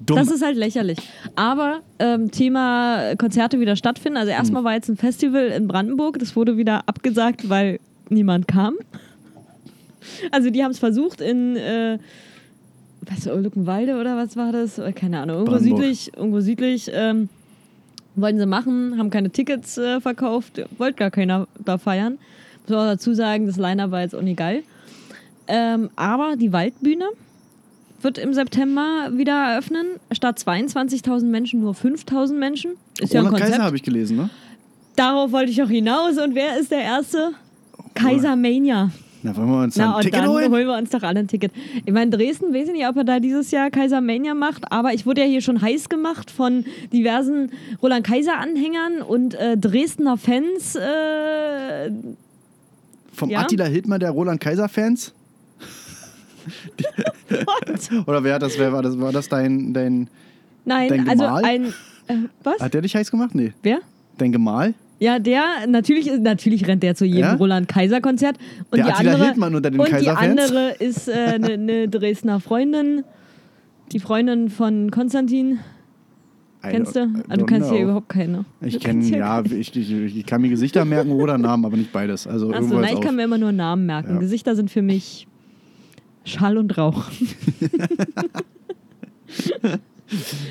[0.00, 0.16] Dumm.
[0.16, 0.98] Das ist halt lächerlich.
[1.36, 4.18] Aber ähm, Thema Konzerte wieder stattfinden.
[4.18, 4.64] Also erstmal Hm.
[4.66, 7.80] war jetzt ein Festival in Brandenburg, das wurde wieder abgesagt, weil
[8.10, 8.74] niemand kam.
[10.30, 11.98] Also die haben es versucht in äh,
[13.00, 14.78] was, Luckenwalde oder was war das?
[14.94, 15.36] Keine Ahnung.
[15.36, 15.80] Irgendwo Brandenburg.
[15.80, 17.30] südlich, irgendwo südlich ähm,
[18.14, 22.18] wollten sie machen, haben keine Tickets äh, verkauft, wollte gar keiner da feiern.
[22.66, 24.62] Muss auch dazu sagen, das Liner war jetzt auch nicht geil.
[25.48, 27.06] Ähm, aber die Waldbühne
[28.00, 29.86] wird im September wieder eröffnen.
[30.12, 32.72] Statt 22.000 Menschen nur 5.000 Menschen.
[33.00, 33.50] Ist ja ein Roland Konzept.
[33.52, 34.30] Kaiser habe ich gelesen, ne?
[34.96, 36.18] Darauf wollte ich auch hinaus.
[36.18, 37.32] Und wer ist der Erste?
[37.94, 38.90] Kaiser Mania.
[39.22, 40.52] Na, wollen wir uns dann Na, ein und Ticket dann holen?
[40.52, 41.50] holen wir uns doch alle ein Ticket.
[41.86, 44.92] Ich meine, Dresden, weiß ich nicht, ob er da dieses Jahr Kaiser Mania macht, aber
[44.92, 47.50] ich wurde ja hier schon heiß gemacht von diversen
[47.82, 50.76] Roland Kaiser-Anhängern und äh, Dresdner Fans.
[50.76, 51.90] Äh,
[53.14, 53.40] Vom Ja?
[53.40, 55.14] Attila Hildmann der Roland Kaiser-Fans?
[58.06, 58.98] Oder wer hat das, wer war das?
[58.98, 60.08] War das dein, dein.
[60.64, 61.66] nein, Dein also ein.
[62.06, 62.60] Äh, was?
[62.60, 63.34] Hat der dich heiß gemacht?
[63.34, 63.52] Nee.
[63.62, 63.80] Wer?
[64.18, 64.74] Dein Gemahl?
[64.98, 67.34] Ja, der, natürlich, natürlich rennt der zu jedem Ja?
[67.34, 68.38] Roland Kaiser-Konzert.
[68.70, 71.88] Und Der die Attila andere, Hildmann unter den Und die andere ist eine äh, ne
[71.88, 73.02] Dresdner Freundin.
[73.92, 75.58] Die Freundin von Konstantin.
[76.62, 77.00] Kennst du?
[77.28, 77.76] Ah, du ja know.
[77.76, 78.46] überhaupt keine.
[78.62, 82.26] Ich kenne, ja, ich, ich, ich kann mir Gesichter merken oder Namen, aber nicht beides.
[82.26, 84.14] Also Achso, nein, ich kann mir immer nur Namen merken.
[84.14, 84.20] Ja.
[84.20, 85.26] Gesichter sind für mich
[86.24, 87.04] Schall und Rauch.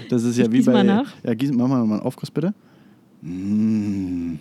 [0.09, 0.71] Das ist ja Ich wie gieß bei.
[0.73, 1.13] mal nach.
[1.23, 2.53] Ja, gieß, mach mal mal einen Aufguss bitte.
[3.21, 4.33] Mm,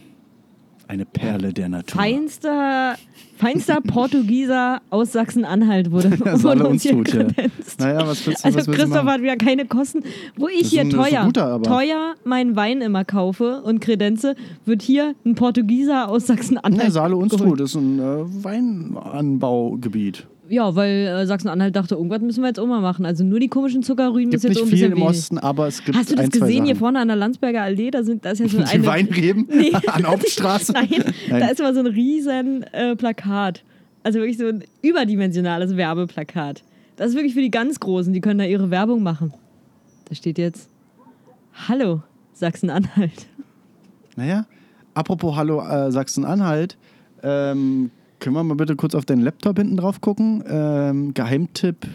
[0.89, 2.01] eine Perle der Natur.
[2.01, 2.97] Feinster,
[3.37, 7.25] feinster Portugieser aus Sachsen-Anhalt wurde, Ja, wurde uns hier tut, ja.
[7.25, 7.79] kredenzt.
[7.79, 10.03] Naja, was willst du, Also was Christoph hat wieder keine Kosten.
[10.37, 15.15] Wo ich hier ein- teuer, guter, teuer meinen Wein immer kaufe und kredenze, wird hier
[15.25, 17.51] ein Portugieser aus Sachsen-Anhalt Ja, Saale uns geholt.
[17.51, 20.27] tut, ist ein äh, Weinanbaugebiet.
[20.53, 23.07] Ja, weil äh, Sachsen-Anhalt dachte, irgendwas müssen wir jetzt auch mal machen.
[23.07, 25.09] Also nur die komischen Zuckerrüben Gibt ist jetzt nicht viel bisschen im wenig.
[25.09, 27.91] Osten, aber es gibt Hast du das ein, gesehen hier vorne an der Landsberger Allee?
[27.91, 28.85] Da, sind, da ist ja so Die eine...
[28.85, 29.73] Weinreben Nee.
[29.87, 30.73] an Hauptstraße?
[30.73, 30.91] Nein,
[31.31, 31.41] Nein.
[31.41, 33.65] da ist immer so ein riesen äh, Plakat.
[34.03, 36.63] Also wirklich so ein überdimensionales Werbeplakat.
[36.97, 39.33] Das ist wirklich für die ganz Großen, die können da ihre Werbung machen.
[40.11, 40.69] Da steht jetzt,
[41.67, 42.03] Hallo,
[42.35, 43.27] Sachsen-Anhalt.
[44.17, 44.45] Naja,
[44.93, 46.77] apropos Hallo äh, Sachsen-Anhalt,
[47.23, 47.91] ähm,
[48.23, 50.45] können wir mal bitte kurz auf deinen Laptop hinten drauf gucken?
[50.47, 51.89] Ähm, Geheimtipp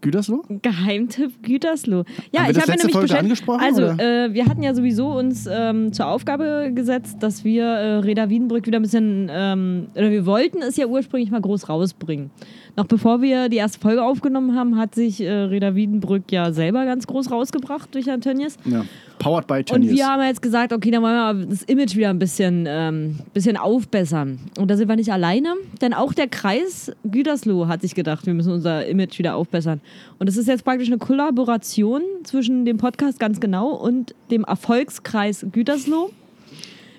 [0.00, 0.42] Gütersloh?
[0.62, 2.04] Geheimtipp Gütersloh.
[2.32, 5.92] Ja, ich habe mir nämlich Folge angesprochen, Also, äh, wir hatten ja sowieso uns ähm,
[5.92, 10.60] zur Aufgabe gesetzt, dass wir äh, Reda Wiedenbrück wieder ein bisschen, ähm, oder wir wollten
[10.60, 12.30] es ja ursprünglich mal groß rausbringen.
[12.76, 16.84] Noch bevor wir die erste Folge aufgenommen haben, hat sich äh, Reda Wiedenbrück ja selber
[16.84, 18.56] ganz groß rausgebracht durch Herrn Tönnies.
[18.64, 18.84] Ja.
[19.20, 19.92] Powered by Und Tönnies.
[19.92, 23.56] wir haben jetzt gesagt, okay, dann wollen wir das Image wieder ein bisschen, ähm, bisschen
[23.56, 24.40] aufbessern.
[24.58, 28.34] Und da sind wir nicht alleine, denn auch der Kreis Gütersloh hat sich gedacht, wir
[28.34, 29.80] müssen unser Image wieder aufbessern.
[30.18, 35.46] Und es ist jetzt praktisch eine Kollaboration zwischen dem Podcast ganz genau und dem Erfolgskreis
[35.52, 36.10] Gütersloh.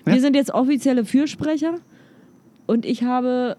[0.06, 0.20] Wir Ja.
[0.20, 1.74] sind jetzt offizielle Fürsprecher
[2.66, 3.58] und ich habe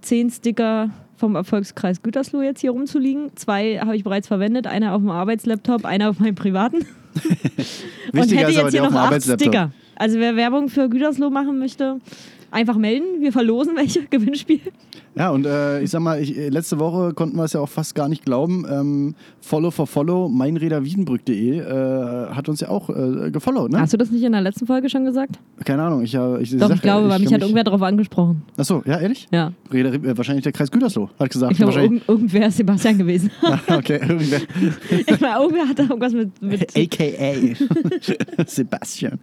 [0.00, 3.30] zehn Sticker vom Erfolgskreis Gütersloh jetzt hier rumzuliegen.
[3.36, 6.78] Zwei habe ich bereits verwendet, einer auf dem Arbeitslaptop, einer auf meinem privaten.
[8.12, 9.22] Und hätte jetzt hier noch acht.
[9.22, 9.70] Sticker.
[9.96, 12.00] Also wer Werbung für Gütersloh machen möchte,
[12.56, 13.20] einfach melden.
[13.20, 14.06] Wir verlosen welche.
[14.10, 14.60] Gewinnspiel.
[15.14, 17.68] Ja, und äh, ich sag mal, ich, äh, letzte Woche konnten wir es ja auch
[17.68, 18.66] fast gar nicht glauben.
[18.70, 23.80] Ähm, follow for follow, meinrederwiedenbrück.de äh, hat uns ja auch äh, gefollowt, ne?
[23.80, 25.38] Hast du das nicht in der letzten Folge schon gesagt?
[25.64, 28.42] Keine Ahnung, ich, äh, ich Doch, sag ich glaube, weil mich hat irgendwer darauf angesprochen.
[28.56, 29.26] Achso, ja, ehrlich?
[29.30, 29.52] Ja.
[29.72, 31.52] Reda, äh, wahrscheinlich der Kreis Gütersloh, hat gesagt.
[31.52, 33.30] Ich glaube, irgend, irgendwer ist Sebastian gewesen.
[33.68, 34.40] okay, irgendwer.
[34.90, 36.42] ich meine, irgendwer hat da irgendwas mit.
[36.42, 37.54] mit AKA
[38.46, 39.18] Sebastian.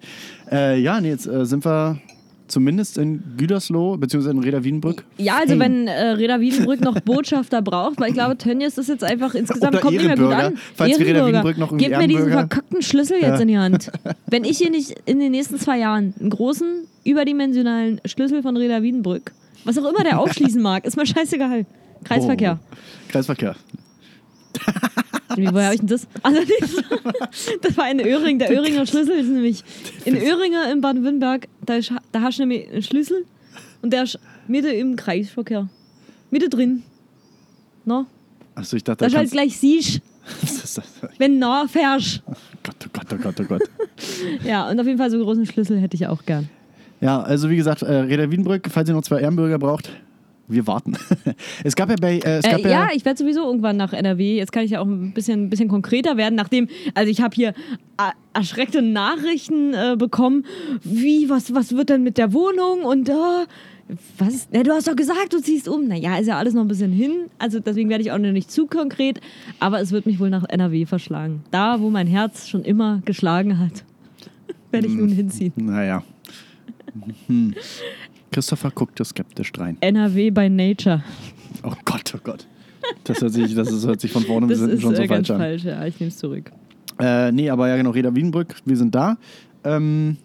[0.52, 2.00] Äh, ja, und jetzt sind wir
[2.47, 5.03] zumindest in Gütersloh, beziehungsweise in Reda Wiedenbrück.
[5.17, 9.03] ja, also wenn äh, Reda Wiedenbrück noch Botschafter braucht, weil ich glaube, Tönnies ist jetzt
[9.03, 10.58] einfach insgesamt Oder kommt nicht mehr gut an.
[10.75, 11.25] Falls wir Reda.
[11.27, 13.39] Wiedenbrück noch Gebt mir diesen verkackten Schlüssel jetzt Ja.
[13.39, 13.91] in die Hand.
[14.27, 16.67] Wenn ich hier nicht in den nächsten zwei Jahren einen großen,
[17.03, 19.32] überdimensionalen Schlüssel von Reda Wiedenbrück,
[19.65, 21.65] was auch immer der aufschließen mag, ist mir scheißegal.
[22.03, 22.60] Kreisverkehr.
[22.62, 22.75] Oh.
[23.12, 23.56] Kreisverkehr.
[25.36, 26.08] Woher habe ich denn das?
[26.24, 26.39] Also,
[27.62, 28.39] das, war in Öhring.
[28.39, 29.63] Der Öhringer Schlüssel ist nämlich
[30.06, 31.48] in Öhringer in Baden-Württemberg.
[31.66, 33.26] Da, ist- da hast du nämlich einen Schlüssel
[33.82, 35.68] und der ist Mitte im Kreisverkehr.
[36.30, 36.84] Mitte drin.
[37.86, 38.06] No?
[38.56, 40.02] Achso, ich dachte, Das da ist halt gleich siehst,
[41.18, 42.22] wenn du nah fährst.
[42.63, 43.62] Gott, oh Gott, oh Gott, oh Gott.
[44.46, 46.48] Ja, und auf jeden Fall so einen großen Schlüssel hätte ich auch gern.
[47.02, 49.89] Ja, also wie gesagt, äh, Reda Wiedenbrück, falls ihr noch zwei Ehrenbürger braucht,
[50.47, 50.97] wir warten.
[51.63, 54.36] es gab ja bei, äh, es gab Äh, ja, ich werde sowieso irgendwann nach NRW.
[54.36, 57.36] Jetzt kann ich ja auch ein bisschen, ein bisschen konkreter werden, nachdem, also ich habe
[57.36, 60.45] hier äh, erschreckte Nachrichten äh, bekommen.
[60.84, 63.45] Wie, was, was wird denn mit der Wohnung und da?
[64.17, 64.47] was?
[64.51, 65.88] Na, du hast doch gesagt, du ziehst um.
[65.88, 67.29] Naja, ist ja alles noch ein bisschen hin.
[67.38, 69.19] Also deswegen werde ich auch noch nicht zu konkret.
[69.60, 71.43] Aber es wird mich wohl nach NRW verschlagen.
[71.51, 73.84] Da, wo mein Herz schon immer geschlagen hat,
[74.71, 75.53] werde ich nun hinziehen.
[75.56, 76.03] Naja.
[77.25, 77.56] Hm.
[78.34, 79.78] Christopher guckte skeptisch rein.
[79.82, 81.04] NRW by Nature.
[81.63, 82.46] Oh Gott, oh Gott.
[83.06, 85.02] Das hört sich, das ist, hört sich von vorne Das bis hinten ist schon so
[85.02, 85.38] äh, ganz falsch an.
[85.39, 85.63] falsch.
[85.63, 86.52] Ja, ich nehme es zurück.
[87.00, 89.17] Äh, nee, aber ja genau, Reda Wiedenbrück, wir sind da.
[89.63, 90.17] Ähm,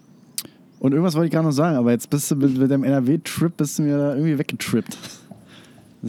[0.80, 3.56] und irgendwas wollte ich gerade noch sagen, aber jetzt bist du mit, mit dem NRW-Trip
[3.56, 4.96] bist du mir da irgendwie weggetrippt.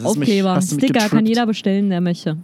[0.03, 1.27] Aufkleber, Sticker kann getrippt.
[1.29, 2.37] jeder bestellen, der möchte.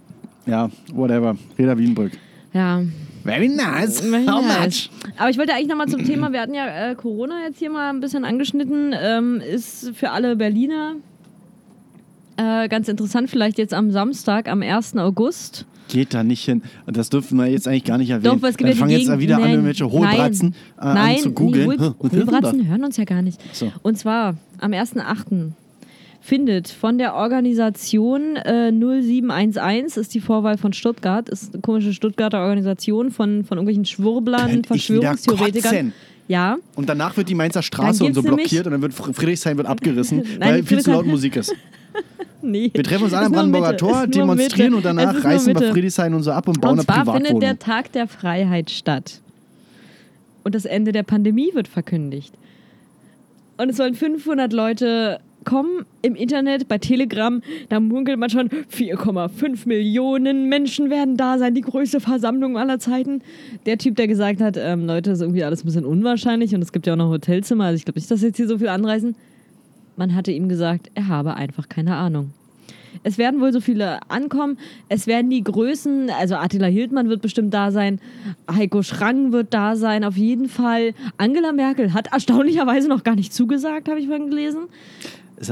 [0.46, 1.36] Ja, whatever.
[1.58, 2.12] Reda Wiedenbrück.
[2.52, 2.82] Ja,
[3.26, 4.00] Very nice.
[4.00, 4.88] Very How nice.
[4.90, 5.10] much?
[5.18, 7.90] Aber ich wollte eigentlich nochmal zum Thema, wir hatten ja äh, Corona jetzt hier mal
[7.90, 10.94] ein bisschen angeschnitten, ähm, ist für alle Berliner
[12.36, 14.96] äh, ganz interessant, vielleicht jetzt am Samstag, am 1.
[14.96, 15.66] August.
[15.88, 16.62] Geht da nicht hin.
[16.86, 18.40] Das dürfen wir jetzt eigentlich gar nicht erwähnen.
[18.40, 20.96] Doch, es gibt Dann fangen jetzt da Gegend- wieder an, Nein, irgendwelche Hohlbratzen äh, Nein,
[20.96, 21.66] an zu nee, googeln.
[21.68, 22.12] Hohl, was?
[22.12, 23.40] Hohlbratzen hören uns ja gar nicht.
[23.54, 23.72] So.
[23.82, 25.52] Und zwar am 1.8.
[26.26, 32.40] findet von der Organisation äh, 0711, ist die Vorwahl von Stuttgart, ist eine komische Stuttgarter
[32.40, 35.92] Organisation von, von irgendwelchen Schwurblern, Könnt Verschwörungstheoretikern.
[36.28, 39.56] Ja, Und danach wird die Mainzer Straße und so blockiert und dann wird Fr- Friedrichshain
[39.56, 41.54] wird abgerissen, Nein, weil viel zu laut Musik ist.
[42.42, 42.68] nee.
[42.74, 44.76] Wir treffen uns alle am Brandenburger Mitte, Tor, demonstrieren Mitte.
[44.76, 45.70] und danach reißen wir.
[45.72, 47.40] Friedrichshain und so ab und bauen Und eine zwar findet Privatwohnung.
[47.40, 49.20] der Tag der Freiheit statt.
[50.42, 52.34] Und das Ende der Pandemie wird verkündigt.
[53.56, 57.40] Und es sollen 500 Leute kommen im Internet, bei Telegram.
[57.70, 63.22] Da munkelt man schon, 4,5 Millionen Menschen werden da sein, die größte Versammlung aller Zeiten.
[63.64, 66.60] Der Typ, der gesagt hat, ähm, Leute, das ist irgendwie alles ein bisschen unwahrscheinlich und
[66.60, 68.68] es gibt ja auch noch Hotelzimmer, also ich glaube nicht, dass jetzt hier so viel
[68.68, 69.16] anreisen.
[69.96, 72.32] Man hatte ihm gesagt, er habe einfach keine Ahnung.
[73.02, 74.58] Es werden wohl so viele ankommen.
[74.88, 78.00] Es werden die Größen, also Attila Hildmann wird bestimmt da sein,
[78.50, 80.92] Heiko Schrang wird da sein, auf jeden Fall.
[81.16, 84.66] Angela Merkel hat erstaunlicherweise noch gar nicht zugesagt, habe ich vorhin gelesen.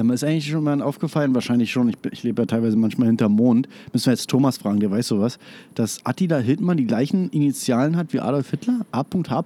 [0.03, 3.33] Mal, ist eigentlich schon mal aufgefallen, wahrscheinlich schon, ich, ich lebe ja teilweise manchmal hinterm
[3.33, 5.39] Mond, müssen wir jetzt Thomas fragen, der weiß sowas,
[5.75, 8.87] dass Attila Hildmann die gleichen Initialen hat wie Adolf Hitler?
[8.93, 9.45] A.H.?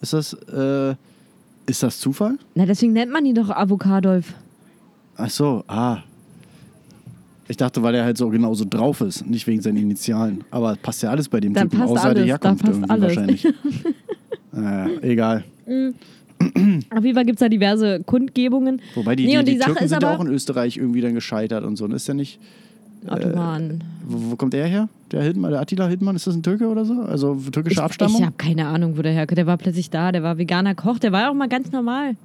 [0.00, 0.94] Ist das, äh,
[1.66, 2.38] ist das Zufall?
[2.54, 4.34] Na, deswegen nennt man ihn doch Avocadolf.
[5.16, 5.98] Ach so, ah.
[7.48, 10.44] Ich dachte, weil er halt so genauso drauf ist, nicht wegen seinen Initialen.
[10.52, 13.16] Aber passt ja alles bei dem Da Typen, außer alles, da Herkunft passt irgendwie alles.
[13.16, 13.46] wahrscheinlich.
[14.52, 15.44] naja, egal.
[16.90, 18.80] Auf jeden Fall gibt es da diverse Kundgebungen.
[18.94, 21.14] Wobei die, nee, die, die, die Sache Türken ist sind auch in Österreich irgendwie dann
[21.14, 21.84] gescheitert und so.
[21.84, 22.38] Und ist ja nicht.
[23.08, 23.82] Ottoman.
[24.04, 24.88] Wo, wo kommt der her?
[25.10, 27.00] Der Hildmann, der Attila Hildmann, ist das ein Türke oder so?
[27.02, 28.20] Also türkische ich Abstammung?
[28.20, 29.38] ich habe keine Ahnung, wo der herkommt.
[29.38, 32.16] Der war plötzlich da, der war veganer Koch, der war auch mal ganz normal.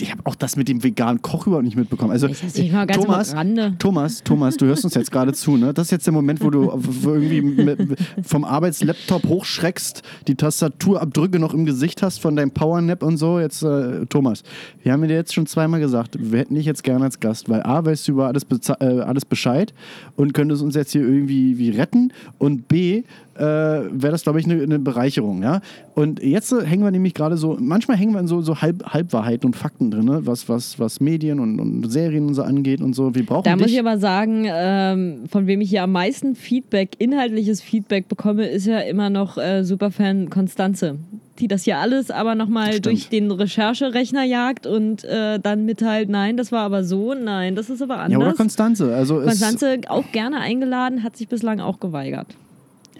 [0.00, 2.12] Ich habe auch das mit dem veganen Koch überhaupt nicht mitbekommen.
[2.12, 3.74] Also, Ich mal ganz Thomas, Rande.
[3.78, 5.74] Thomas, Thomas, du hörst uns jetzt gerade zu, ne?
[5.74, 6.72] Das ist jetzt der Moment, wo du
[7.04, 7.78] irgendwie mit,
[8.22, 13.38] vom Arbeitslaptop hochschreckst, die Tastaturabdrücke noch im Gesicht hast von deinem Powernap und so.
[13.38, 14.42] Jetzt, äh, Thomas,
[14.82, 17.62] wir haben dir jetzt schon zweimal gesagt, wir hätten dich jetzt gerne als Gast, weil
[17.62, 18.46] A, weißt du über alles,
[18.80, 19.74] äh, alles Bescheid
[20.16, 23.02] und könntest uns jetzt hier irgendwie wie retten und B,
[23.34, 25.42] äh, wäre das, glaube ich, eine eine Bereicherung.
[25.42, 25.60] Ja?
[25.94, 28.84] Und jetzt äh, hängen wir nämlich gerade so, manchmal hängen wir in so, so Halb,
[28.84, 30.20] Halbwahrheiten und Fakten drin, ne?
[30.24, 33.14] was, was, was Medien und, und Serien und so angeht und so.
[33.14, 33.74] Wir brauchen Da muss dich.
[33.74, 38.66] ich aber sagen, ähm, von wem ich hier am meisten Feedback, inhaltliches Feedback bekomme, ist
[38.66, 40.98] ja immer noch äh, Superfan Konstanze.
[41.38, 46.36] Die das hier alles aber nochmal durch den Rechercherechner jagt und äh, dann mitteilt, nein,
[46.36, 48.36] das war aber so, nein, das ist aber ja, oder anders.
[48.36, 48.94] Konstanze.
[48.94, 52.28] Also Konstanze auch gerne eingeladen, hat sich bislang auch geweigert.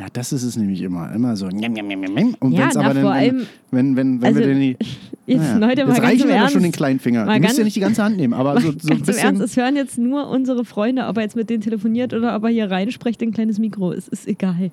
[0.02, 1.12] Ja, das ist es nämlich immer.
[1.14, 1.46] Immer so.
[1.46, 4.60] Und Ja, wenn's na, aber dann, vor wenn, allem- wenn, wenn, wenn Also, wir denn
[4.60, 4.76] die.
[5.26, 6.52] Jetzt, naja, Leute, mal jetzt reichen im aber Ernst.
[6.54, 7.24] schon den kleinen Finger.
[7.24, 9.02] Mal Du musst ja nicht die ganze Hand nehmen, aber so, so ein Ganz im
[9.06, 9.24] bisschen.
[9.26, 12.42] Ernst, es hören jetzt nur unsere Freunde, ob er jetzt mit denen telefoniert oder ob
[12.42, 13.92] er hier reinspricht, ein kleines Mikro.
[13.92, 14.72] Es ist egal.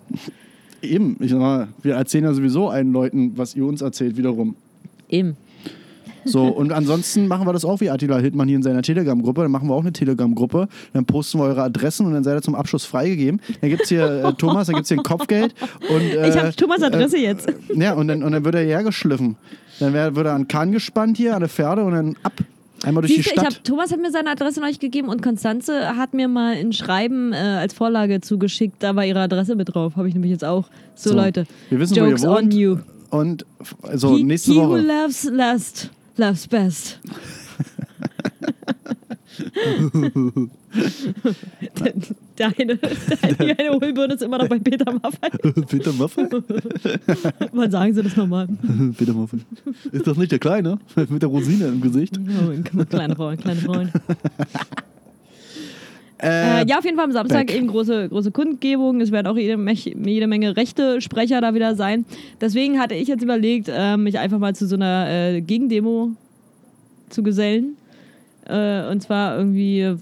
[0.82, 4.56] Eben, ich sag mal, wir erzählen ja sowieso allen Leuten, was ihr uns erzählt, wiederum.
[5.10, 5.36] Eben.
[6.26, 9.44] So, und ansonsten machen wir das auch wie Attila Hildmann hier in seiner Telegram-Gruppe.
[9.44, 10.68] Dann machen wir auch eine Telegram-Gruppe.
[10.94, 13.42] Dann posten wir eure Adressen und dann seid ihr zum Abschluss freigegeben.
[13.62, 15.54] Dann gibt es hier äh, Thomas, dann gibt es hier ein Kopfgeld.
[15.90, 17.48] Und, äh, Ich habe Thomas Adresse jetzt.
[17.74, 19.38] Ja, und dann, und dann wird er hierher geschliffen.
[19.80, 22.34] Dann wär, wird er an Kahn gespannt hier, an der Pferde und dann ab.
[22.84, 23.56] Einmal durch Siehst die Stadt.
[23.58, 27.34] hab, Thomas hat mir seine Adresse neulich gegeben und Konstanze hat mir mal ein Schreiben
[27.34, 28.76] äh, als Vorlage zugeschickt.
[28.80, 29.98] Da war ihre Adresse mit drauf.
[29.98, 30.66] Habe ich nämlich jetzt auch.
[30.96, 31.46] So, So, Leute.
[31.70, 32.44] wir wissen, Jokes wo ihr wohnt.
[32.46, 32.78] on you.
[33.10, 33.46] Und
[33.96, 34.80] so, he, nächste he who Woche.
[34.82, 37.00] loves last, loves best.
[42.38, 45.30] der, eine, der, die eine Hohlbirne ist immer noch bei Peter Maffay.
[45.68, 46.30] Peter Muffel?
[47.54, 48.48] Wann sagen Sie das nochmal?
[48.98, 49.40] Peter Muffel.
[49.92, 50.80] Ist das nicht der Kleine?
[50.96, 52.20] Mit der Rosine im Gesicht?
[52.20, 52.52] Oh,
[52.86, 53.88] kleine Frauen, kleine Frauen.
[53.88, 54.89] Äh,
[56.22, 57.56] Äh, ja, auf jeden Fall am Samstag back.
[57.56, 59.00] eben große, große Kundgebung.
[59.00, 62.06] Es werden auch jede, jede Menge rechte Sprecher da wieder sein.
[62.42, 66.12] Deswegen hatte ich jetzt überlegt, äh, mich einfach mal zu so einer äh, Gegendemo
[67.10, 67.78] zu gesellen.
[68.46, 69.98] Äh, und zwar irgendwie äh,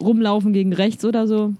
[0.00, 1.54] rumlaufen gegen rechts oder so.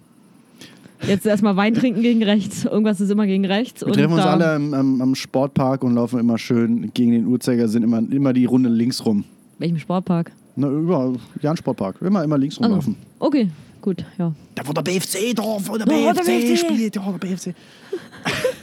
[1.06, 2.64] Jetzt erstmal Wein trinken gegen rechts.
[2.64, 3.84] Irgendwas ist immer gegen rechts.
[3.84, 7.82] Wir treffen uns alle am, am, am Sportpark und laufen immer schön gegen den Uhrzeigersinn,
[7.82, 9.24] immer, immer die Runde links rum.
[9.58, 10.30] Welchem Sportpark?
[10.56, 12.00] Na, überall, Jan Sportpark.
[12.02, 12.96] Immer, immer links Also, rumlaufen.
[13.18, 13.48] okay,
[13.80, 14.32] gut, ja.
[14.54, 16.58] Da wo der BFC, da wo der Da, wo der BFC BFC.
[16.58, 17.54] spielt, ja, der BFC.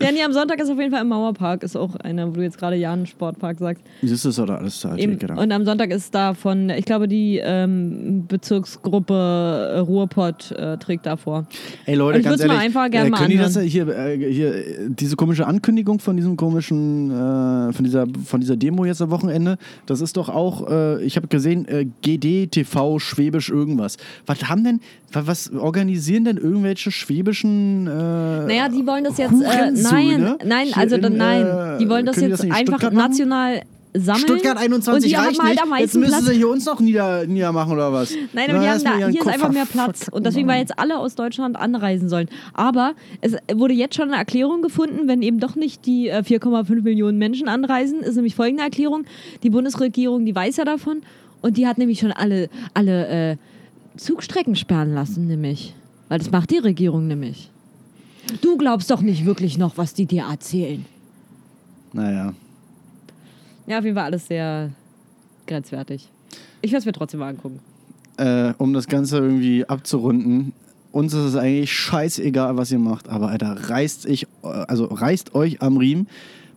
[0.00, 1.62] Ja, nee, am Sonntag ist auf jeden Fall im Mauerpark.
[1.62, 3.82] Ist auch einer, wo du jetzt gerade Jan Sportpark sagst.
[4.00, 4.96] Das ist oder alles da.
[4.96, 5.18] Eben.
[5.18, 5.40] Genau.
[5.40, 11.06] Und am Sonntag ist da von, ich glaube, die ähm, Bezirksgruppe äh, Ruhrpott äh, trägt
[11.06, 11.46] da vor.
[11.84, 13.70] Ey Leute, ich ganz würd's mir ehrlich, einfach gerne äh, mal können die das anhören.
[13.70, 18.56] hier, äh, hier äh, diese komische Ankündigung von diesem komischen, äh, von dieser, von dieser
[18.56, 22.98] Demo jetzt am Wochenende, das ist doch auch, äh, ich habe gesehen, äh, GD TV
[22.98, 23.96] Schwäbisch irgendwas.
[24.26, 24.80] Was haben denn,
[25.14, 27.86] was organisieren denn irgendwelche schwäbischen?
[27.86, 31.88] Äh, Naja, die wollen das jetzt, äh, nein, nein, hier also in, nein, äh, die
[31.88, 33.10] wollen das jetzt in einfach Stuttgart machen?
[33.10, 33.62] national
[33.94, 34.22] sammeln.
[34.22, 35.80] Stuttgart 21 und die reicht halt nicht.
[35.80, 36.24] Jetzt müssen Platz.
[36.24, 38.14] sie hier uns noch nieder, niedermachen oder was?
[38.32, 40.08] Nein, aber die haben da, hier ist einfach mehr Platz.
[40.08, 42.28] Und deswegen, weil jetzt alle aus Deutschland anreisen sollen.
[42.54, 46.82] Aber es wurde jetzt schon eine Erklärung gefunden, wenn eben doch nicht die äh, 4,5
[46.82, 49.04] Millionen Menschen anreisen, ist nämlich folgende Erklärung.
[49.42, 51.02] Die Bundesregierung, die weiß ja davon
[51.42, 53.36] und die hat nämlich schon alle, alle äh,
[53.96, 55.74] Zugstrecken sperren lassen, nämlich.
[56.08, 57.50] Weil das macht die Regierung nämlich.
[58.40, 60.84] Du glaubst doch nicht wirklich noch, was die dir erzählen.
[61.92, 62.34] Naja.
[63.66, 64.70] Ja, auf jeden Fall alles sehr
[65.46, 66.08] grenzwertig.
[66.60, 67.60] Ich werde es mir trotzdem mal angucken.
[68.18, 70.52] äh, um das Ganze irgendwie abzurunden,
[70.92, 75.34] uns ist es eigentlich scheißegal, was ihr macht, aber Alter, reißt, ich, äh, also reißt
[75.34, 76.06] euch am Riemen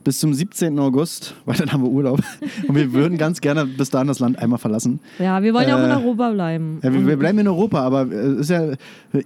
[0.06, 0.78] bis zum 17.
[0.78, 2.20] August, weil dann haben wir Urlaub.
[2.68, 5.00] Und wir würden ganz gerne bis dahin das Land einmal verlassen.
[5.18, 6.78] Ja, wir wollen ja auch in Äh, Europa bleiben.
[6.80, 8.72] Ja, wir, wir bleiben in Europa, aber es ist ja,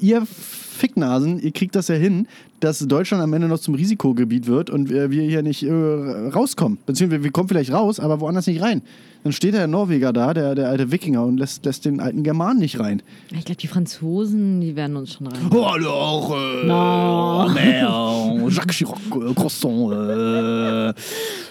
[0.01, 2.27] ihr Ficknasen, ihr kriegt das ja hin,
[2.61, 6.79] dass Deutschland am Ende noch zum Risikogebiet wird und wir, wir hier nicht äh, rauskommen.
[6.87, 8.81] Beziehungsweise wir kommen vielleicht raus, aber woanders nicht rein.
[9.23, 12.59] Dann steht der Norweger da, der, der alte Wikinger, und lässt, lässt den alten Germanen
[12.61, 13.03] nicht rein.
[13.37, 15.41] Ich glaube, die Franzosen, die werden uns schon rein.
[15.53, 17.51] Oh, alors, euh, Non.
[17.53, 20.93] mais, euh, Jacques Chirac, euh, Croissant, euh,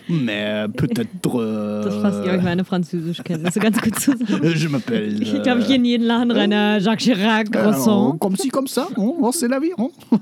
[0.08, 1.84] Mais peut-être.
[1.84, 4.42] Das fasst ihr euch meine Französischkenntnisse ganz gut zusammen.
[4.56, 5.22] Je m'appelle.
[5.22, 6.52] Ich glaube, ich gehe in jeden Laden rein.
[6.52, 8.18] äh, Jacques Chirac, Croissant.
[8.20, 8.88] Comme ci, comme ça.
[8.98, 9.74] Oh, c'est la vie.
[9.78, 9.92] Oh.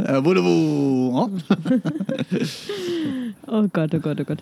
[0.00, 1.12] Euh, Voulez-vous?
[1.14, 1.30] Oh.
[3.46, 4.38] Oh Gott, oh Gott, oh Gott.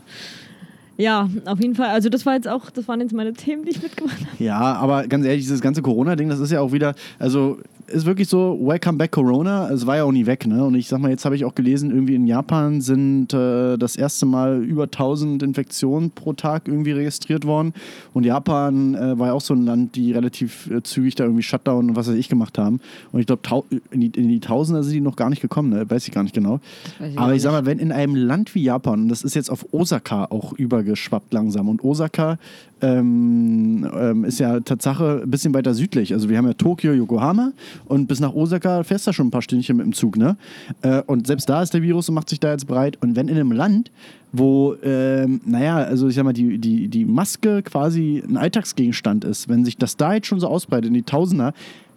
[1.02, 1.88] Ja, auf jeden Fall.
[1.88, 4.44] Also das war jetzt auch, das waren jetzt meine Themen, die ich mitgebracht habe.
[4.44, 8.28] Ja, aber ganz ehrlich, dieses ganze Corona-Ding, das ist ja auch wieder, also ist wirklich
[8.28, 9.70] so, welcome back Corona.
[9.70, 10.64] Es war ja auch nie weg, ne?
[10.64, 13.96] Und ich sag mal, jetzt habe ich auch gelesen, irgendwie in Japan sind äh, das
[13.96, 17.74] erste Mal über 1000 Infektionen pro Tag irgendwie registriert worden.
[18.12, 21.42] Und Japan äh, war ja auch so ein Land, die relativ äh, zügig da irgendwie
[21.42, 22.80] Shutdown und was weiß ich gemacht haben.
[23.12, 23.42] Und ich glaube,
[23.90, 25.88] in die, in die Tausender sind die noch gar nicht gekommen, ne?
[25.88, 26.60] Weiß ich gar nicht genau.
[27.04, 29.50] ich Aber ich sag mal, wenn in einem Land wie Japan, und das ist jetzt
[29.50, 32.38] auf Osaka auch übergeschwappt langsam, und Osaka
[32.82, 36.12] ähm, ähm, ist ja Tatsache ein bisschen weiter südlich.
[36.12, 37.52] Also wir haben ja Tokio, Yokohama
[37.86, 40.16] und bis nach Osaka fährst du schon ein paar Stündchen mit dem Zug.
[40.16, 40.36] Ne?
[40.82, 42.98] Äh, und selbst da ist der Virus und macht sich da jetzt breit.
[43.00, 43.90] Und wenn in einem Land,
[44.32, 49.48] wo, ähm, naja, also ich sag mal, die, die, die Maske quasi ein Alltagsgegenstand ist,
[49.48, 51.52] wenn sich das da jetzt schon so ausbreitet in die Tausender,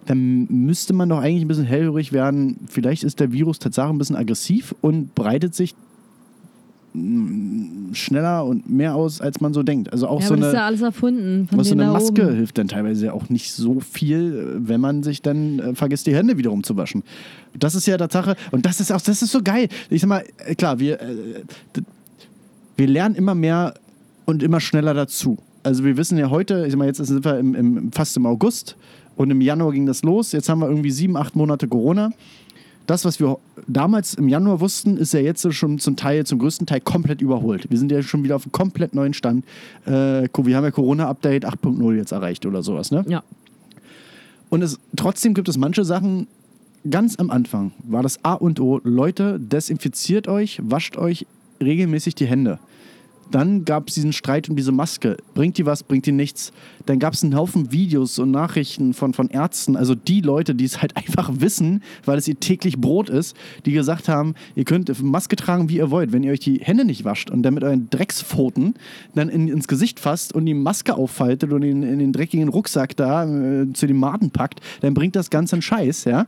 [0.06, 2.58] dann müsste man doch eigentlich ein bisschen hellhörig werden.
[2.68, 5.74] Vielleicht ist der Virus tatsächlich ein bisschen aggressiv und breitet sich
[7.94, 9.92] schneller und mehr aus, als man so denkt.
[9.92, 11.48] Also auch Ja, so aber das ist eine, ja alles erfunden.
[11.48, 12.36] Von so eine Maske oben.
[12.36, 16.38] hilft dann teilweise auch nicht so viel, wenn man sich dann äh, vergisst, die Hände
[16.38, 17.04] wiederum zu waschen.
[17.58, 19.70] Das ist ja Tatsache, und das ist auch, das ist so geil.
[19.90, 21.44] Ich sag mal, äh, klar, wir, äh,
[22.78, 23.74] wir lernen immer mehr
[24.26, 25.38] und immer schneller dazu.
[25.64, 28.26] Also wir wissen ja heute, ich sag mal, jetzt sind wir im, im, fast im
[28.26, 28.76] August
[29.16, 30.32] und im Januar ging das los.
[30.32, 32.12] Jetzt haben wir irgendwie sieben, acht Monate Corona.
[32.88, 36.68] Das, was wir damals im Januar wussten, ist ja jetzt schon zum Teil, zum größten
[36.68, 37.70] Teil komplett überholt.
[37.70, 39.46] Wir sind ja schon wieder auf einem komplett neuen Stand.
[39.86, 43.04] Äh, wir haben ja Corona-Update 8.0 jetzt erreicht oder sowas, ne?
[43.08, 43.24] Ja.
[44.50, 46.28] Und es, trotzdem gibt es manche Sachen,
[46.90, 51.26] ganz am Anfang war das A und O, Leute, desinfiziert euch, wascht euch
[51.62, 52.60] regelmäßig die Hände.
[53.32, 55.18] Dann gab es diesen Streit um diese Maske.
[55.34, 56.52] Bringt die was, bringt die nichts?
[56.86, 60.66] Dann gab es einen Haufen Videos und Nachrichten von, von Ärzten, also die Leute, die
[60.66, 63.36] es halt einfach wissen, weil es ihr täglich Brot ist,
[63.66, 66.12] die gesagt haben, ihr könnt Maske tragen, wie ihr wollt.
[66.12, 68.76] Wenn ihr euch die Hände nicht wascht und dann mit euren Dreckspfoten
[69.16, 72.96] dann in, ins Gesicht fasst und die Maske auffaltet und in, in den dreckigen Rucksack
[72.96, 76.28] da äh, zu den Maden packt, dann bringt das Ganze einen Scheiß, ja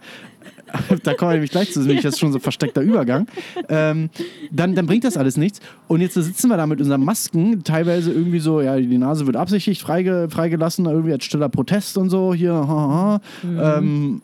[1.04, 3.28] da kommen wir nämlich gleich zu, nämlich das ist schon so ein versteckter Übergang,
[3.70, 4.10] ähm,
[4.52, 5.60] dann, dann bringt das alles nichts.
[5.88, 9.36] Und jetzt sitzen wir da mit unseren Masken, teilweise irgendwie so, ja, die Nase wird
[9.36, 13.78] absichtlich freige, freigelassen, irgendwie als stiller Protest und so, hier, ha, ha.
[13.78, 14.22] Ähm,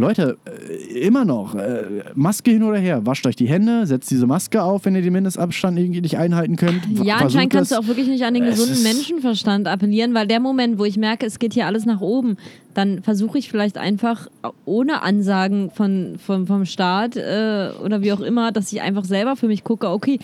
[0.00, 4.26] Leute, äh, immer noch, äh, Maske hin oder her, wascht euch die Hände, setzt diese
[4.26, 6.82] Maske auf, wenn ihr den Mindestabstand irgendwie nicht einhalten könnt.
[7.04, 10.40] Ja, anscheinend kannst du auch wirklich nicht an den Es gesunden Menschenverstand appellieren, weil der
[10.40, 12.36] Moment, wo ich merke, es geht hier alles nach oben,
[12.74, 14.28] dann versuche ich vielleicht einfach
[14.64, 19.36] ohne Ansagen von, von, vom Staat äh, oder wie auch immer, dass ich einfach selber
[19.36, 20.18] für mich gucke, okay,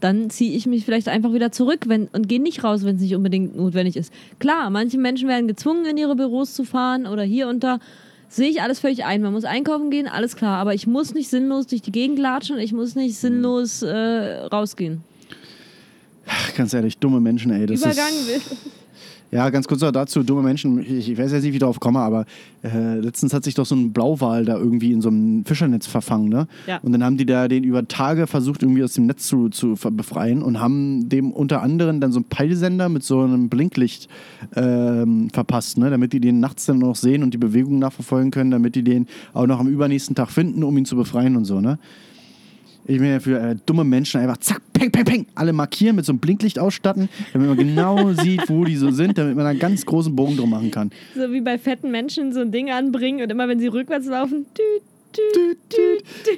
[0.00, 3.02] dann ziehe ich mich vielleicht einfach wieder zurück wenn, und gehe nicht raus, wenn es
[3.02, 4.12] nicht unbedingt notwendig ist.
[4.40, 7.78] Klar, manche Menschen werden gezwungen, in ihre Büros zu fahren oder hier und da.
[8.28, 9.20] Sehe ich alles völlig ein.
[9.20, 10.58] Man muss einkaufen gehen, alles klar.
[10.58, 15.02] Aber ich muss nicht sinnlos durch die Gegend latschen, ich muss nicht sinnlos äh, rausgehen.
[16.26, 17.66] Ach, ganz ehrlich, dumme Menschen, ey.
[17.66, 18.56] Das Übergang ist,
[19.32, 21.80] Ja, ganz kurz noch dazu, dumme Menschen, ich, ich weiß jetzt nicht, wie ich darauf
[21.80, 22.26] komme, aber
[22.62, 26.28] äh, letztens hat sich doch so ein Blauwal da irgendwie in so einem Fischernetz verfangen,
[26.28, 26.46] ne?
[26.66, 26.80] Ja.
[26.82, 29.74] Und dann haben die da den über Tage versucht, irgendwie aus dem Netz zu, zu
[29.92, 34.06] befreien und haben dem unter anderem dann so einen Peilsender mit so einem Blinklicht
[34.54, 35.88] ähm, verpasst, ne?
[35.88, 39.06] Damit die den nachts dann noch sehen und die Bewegung nachverfolgen können, damit die den
[39.32, 41.78] auch noch am übernächsten Tag finden, um ihn zu befreien und so, ne?
[42.84, 46.04] Ich bin ja für äh, dumme Menschen einfach zack, peng, peng, peng, alle markieren, mit
[46.04, 49.58] so einem Blinklicht ausstatten, damit man genau sieht, wo die so sind, damit man einen
[49.58, 50.90] ganz großen Bogen drum machen kann.
[51.14, 54.46] So wie bei fetten Menschen so ein Ding anbringen und immer wenn sie rückwärts laufen,
[54.54, 54.82] tüt.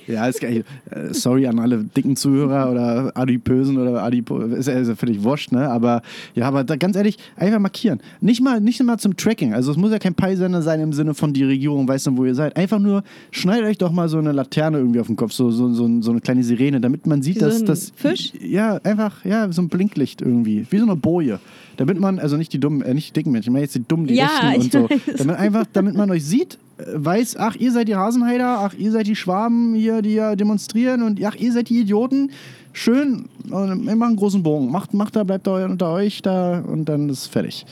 [0.06, 0.64] Ja, ist geil.
[0.90, 5.22] Äh, Sorry an alle dicken Zuhörer oder Adipösen oder Adipo, ist ja, ist ja völlig
[5.22, 5.68] wurscht, ne?
[5.68, 6.02] Aber
[6.34, 8.00] ja, aber da, ganz ehrlich, einfach markieren.
[8.20, 9.54] Nicht mal, nicht mal zum Tracking.
[9.54, 12.24] Also es muss ja kein Peilsender sein im Sinne von die Regierung weiß dann, wo
[12.24, 12.56] ihr seid.
[12.56, 15.72] Einfach nur schneidet euch doch mal so eine Laterne irgendwie auf den Kopf, so, so,
[15.72, 17.92] so, so eine kleine Sirene, damit man sieht, Wie so dass ein das.
[17.96, 18.32] Fisch?
[18.40, 20.66] Ja, einfach, ja, so ein Blinklicht irgendwie.
[20.70, 21.38] Wie so eine Boje.
[21.76, 23.82] Damit man, also nicht die dummen, äh, nicht die dicken Menschen, ich meine jetzt die
[23.86, 24.90] dummen, die Ja, Rechten und so.
[24.90, 25.16] weiß.
[25.18, 28.92] Damit einfach, damit man euch sieht, äh, weiß, ach, ihr seid die Hasenheider, ach, ihr
[28.92, 32.30] seid die Schwaben hier, die ja demonstrieren und ach, ihr seid die Idioten.
[32.72, 34.70] Schön, und wir machen einen großen Bogen.
[34.70, 37.64] Macht, macht da, bleibt da unter euch da und dann ist fertig.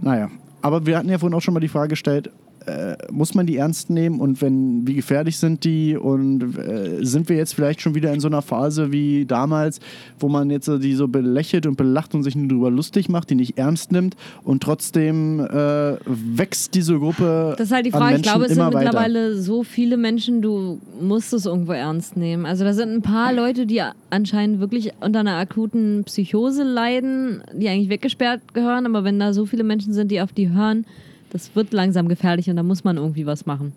[0.00, 0.30] Naja,
[0.62, 2.30] aber wir hatten ja vorhin auch schon mal die Frage gestellt,
[2.66, 7.28] äh, muss man die ernst nehmen und wenn, wie gefährlich sind die und äh, sind
[7.28, 9.80] wir jetzt vielleicht schon wieder in so einer Phase wie damals,
[10.18, 13.34] wo man jetzt die so belächelt und belacht und sich nur darüber lustig macht, die
[13.34, 17.54] nicht ernst nimmt und trotzdem äh, wächst diese Gruppe.
[17.56, 18.16] Das ist halt die Frage.
[18.16, 18.78] Ich glaube, es sind weiter.
[18.78, 22.46] mittlerweile so viele Menschen, du musst es irgendwo ernst nehmen.
[22.46, 27.68] Also da sind ein paar Leute, die anscheinend wirklich unter einer akuten Psychose leiden, die
[27.68, 28.86] eigentlich weggesperrt gehören.
[28.86, 30.84] Aber wenn da so viele Menschen sind, die auf die hören,
[31.30, 33.72] das wird langsam gefährlich und da muss man irgendwie was machen.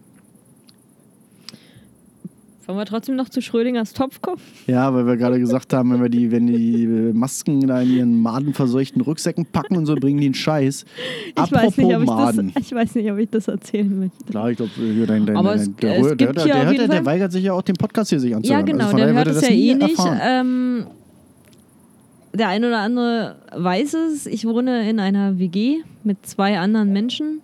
[2.68, 4.40] Wollen wir trotzdem noch zu Schrödingers Topf kommen?
[4.68, 8.22] Ja, weil wir gerade gesagt haben, wenn wir die, wenn die Masken da in ihren
[8.22, 10.86] madenverseuchten Rucksäcken packen und so, bringen die einen Scheiß.
[11.30, 12.52] Ich Apropos weiß, nicht, ob ich, Maden.
[12.54, 14.24] das, ich weiß nicht, ob ich das erzählen möchte.
[14.30, 14.72] Klar, ich glaube,
[15.08, 17.52] dein, dein, Aber dein, es- der, es der, der, der, der Fall- weigert sich ja
[17.54, 18.66] auch, den Podcast hier sich anzuhören.
[18.66, 20.00] Ja, genau, also der hört es ja eh nicht.
[20.24, 20.86] Ähm,
[22.34, 24.26] der eine oder andere weiß es.
[24.26, 27.42] Ich wohne in einer WG mit zwei anderen Menschen.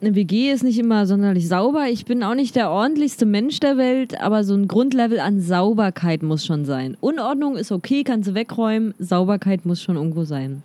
[0.00, 1.86] Eine WG ist nicht immer sonderlich sauber.
[1.88, 6.22] Ich bin auch nicht der ordentlichste Mensch der Welt, aber so ein Grundlevel an Sauberkeit
[6.22, 6.96] muss schon sein.
[7.00, 8.94] Unordnung ist okay, kannst du wegräumen.
[8.98, 10.62] Sauberkeit muss schon irgendwo sein.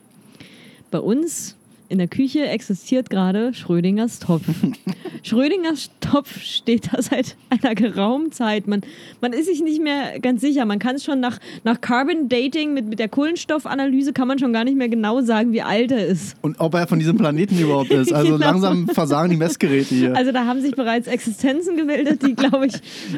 [0.92, 1.56] Bei uns
[1.90, 4.44] in der Küche existiert gerade Schrödingers Topf.
[5.24, 8.68] Schrödingers Topf steht da seit einer geraumen Zeit.
[8.68, 8.82] Man,
[9.22, 10.66] man ist sich nicht mehr ganz sicher.
[10.66, 14.54] Man kann es schon nach, nach Carbon Dating mit, mit der Kohlenstoffanalyse kann man schon
[14.54, 16.36] gar nicht mehr genau sagen, wie alt er ist.
[16.42, 18.14] Und ob er von diesem Planeten überhaupt ist.
[18.14, 18.46] Also Genau.
[18.46, 20.16] langsam versagen die Messgeräte hier.
[20.16, 22.74] Also da haben sich bereits Existenzen gebildet, die, glaube ich,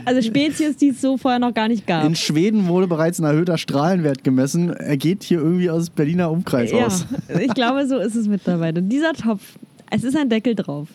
[0.06, 2.06] also Spezies, die es so vorher noch gar nicht gab.
[2.06, 4.70] in Schweden wurde bereits ein erhöhter Strahlenwert gemessen.
[4.72, 7.06] Er geht hier irgendwie aus Berliner Umkreis Ja, aus.
[7.40, 8.28] ich glaube, so ist es
[8.62, 8.82] mittlerweile.
[8.82, 9.58] Dieser Topf,
[9.90, 10.90] es ist ein Deckel drauf.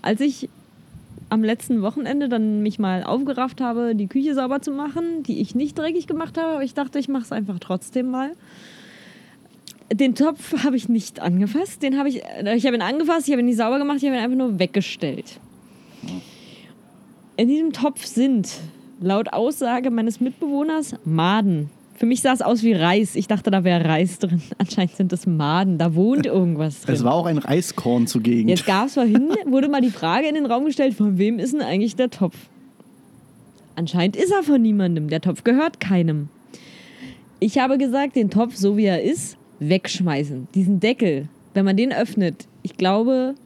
[0.00, 0.48] Als ich
[1.28, 5.54] am letzten Wochenende dann mich mal aufgerafft habe, die Küche sauber zu machen, die ich
[5.54, 8.32] nicht dreckig gemacht habe, aber ich dachte, ich mache es einfach trotzdem mal.
[9.90, 11.82] Den Topf habe ich nicht angefasst.
[11.82, 14.04] Den habe ich, äh, ich habe ihn angefasst, ich habe ihn nicht sauber gemacht, ich
[14.04, 15.38] habe ihn einfach nur weggestellt.
[17.36, 18.50] In diesem Topf sind,
[19.00, 21.70] laut Aussage meines Mitbewohners, Maden.
[22.02, 23.14] Für mich sah es aus wie Reis.
[23.14, 24.42] Ich dachte, da wäre Reis drin.
[24.58, 25.78] Anscheinend sind das Maden.
[25.78, 26.96] Da wohnt irgendwas drin.
[26.96, 28.48] Es war auch ein Reiskorn zugegen.
[28.48, 31.54] Jetzt gab es vorhin, wurde mal die Frage in den Raum gestellt, von wem ist
[31.54, 32.34] denn eigentlich der Topf?
[33.76, 35.10] Anscheinend ist er von niemandem.
[35.10, 36.28] Der Topf gehört keinem.
[37.38, 40.48] Ich habe gesagt, den Topf, so wie er ist, wegschmeißen.
[40.56, 43.36] Diesen Deckel, wenn man den öffnet, ich glaube,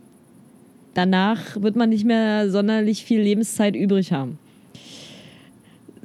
[0.94, 4.38] danach wird man nicht mehr sonderlich viel Lebenszeit übrig haben.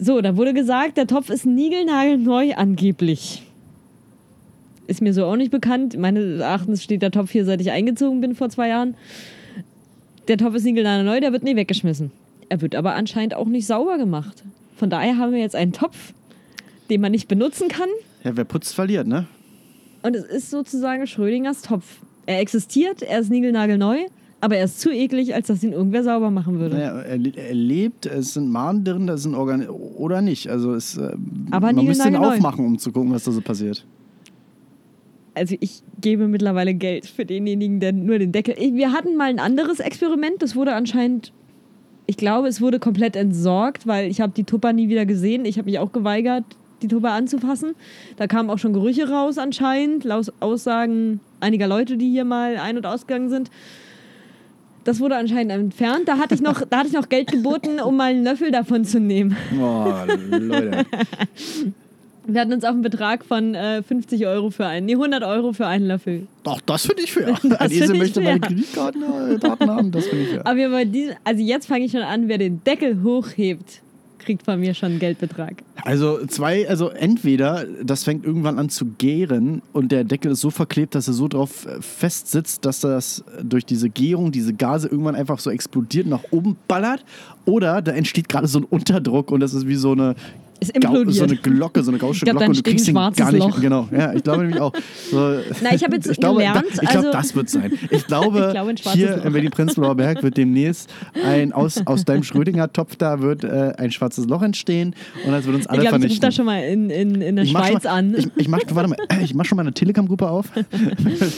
[0.04, 3.44] So, da wurde gesagt, der Topf ist niegelnagelneu angeblich.
[4.88, 5.96] Ist mir so auch nicht bekannt.
[5.96, 8.96] Meines Erachtens steht der Topf hier, seit ich eingezogen bin vor zwei Jahren.
[10.28, 12.10] Der Topf ist niegelnagelneu, der wird nie weggeschmissen.
[12.50, 14.44] Er wird aber anscheinend auch nicht sauber gemacht.
[14.76, 16.14] Von daher haben wir jetzt einen Topf,
[16.90, 17.90] den man nicht benutzen kann.
[18.24, 19.28] ja, wer putzt, verliert, ne?
[20.02, 22.00] Und es ist sozusagen Schrödingers Topf.
[22.26, 24.08] Er existiert, er ist niegelnagelneu,
[24.42, 26.76] aber er ist zu eklig, als dass ihn irgendwer sauber machen würde.
[26.76, 30.50] Naja, er, er lebt, es sind Maden drin, das sind Organ oder nicht.
[30.50, 31.12] Also es, äh,
[31.52, 33.86] Aber man müsste ihn aufmachen, um zu gucken, was da so passiert.
[35.36, 38.56] Also ich gebe mittlerweile Geld für denjenigen, der nur den Deckel.
[38.58, 41.32] Wir hatten mal ein anderes Experiment, das wurde anscheinend,
[42.08, 45.46] ich glaube, es wurde komplett entsorgt, weil ich habe die Tupper nie wieder gesehen.
[45.46, 46.44] Ich habe mich auch geweigert,
[46.82, 47.76] die Tupper anzufassen.
[48.18, 52.78] Da kamen auch schon Gerüche raus anscheinend, laut Aussagen einiger Leute, die hier mal ein-
[52.78, 53.52] und ausgegangen sind.
[54.84, 56.08] Das wurde anscheinend entfernt.
[56.08, 58.84] Da hatte ich noch, da hatte ich noch Geld geboten, um mal einen Löffel davon
[58.84, 59.38] zu nehmen.
[59.60, 59.94] Oh,
[60.32, 60.86] Leute.
[62.26, 65.54] Wir hatten uns auf einen Betrag von äh, 50 Euro für einen, nee, 100 Euro
[65.54, 66.28] für einen Löffel.
[66.44, 67.36] Doch, das finde ich fair.
[67.60, 68.48] Ein Esel möchte meine fair.
[68.48, 70.46] Kreditkarten äh, haben, das finde ich fair.
[70.46, 73.82] Aber diesem, also jetzt fange ich schon an, wer den Deckel hochhebt,
[74.24, 75.64] kriegt von mir schon einen Geldbetrag.
[75.84, 80.50] Also zwei, also entweder das fängt irgendwann an zu gären und der Deckel ist so
[80.50, 84.88] verklebt, dass er so drauf äh, fest sitzt, dass das durch diese Gärung, diese Gase
[84.88, 87.04] irgendwann einfach so explodiert, nach oben ballert.
[87.46, 90.16] Oder da entsteht gerade so ein Unterdruck und das ist wie so eine
[90.64, 91.16] Es implodiert.
[91.16, 93.42] so eine Glocke, so eine gausche Ich glaub, Glocke und du kriegst schwarzes gar nicht.
[93.44, 93.60] Loch.
[93.60, 94.72] Genau, ja, ich glaube nämlich auch.
[95.10, 95.18] So,
[95.64, 97.72] Na, ich habe jetzt ich glaube, gelernt, da, ich glaube, also- das wird sein.
[97.90, 99.26] Ich glaube, Ich glaube, hier Loch.
[99.26, 100.90] in Berlin-Prenzlauer Berg wird demnächst
[101.26, 104.96] ein aus, aus deinem Schrödinger-Topf da wird äh, ein schwarzes Loch entstehen
[105.26, 106.22] und das wird uns ich alle glaube, ich rufe vernichten.
[106.22, 108.16] da schon mal in, in, in der Ich mach Schweiz schon mal, an.
[108.16, 110.46] Ich, ich mach, warte mal, ich mach schon mal eine Telegram-Gruppe auf,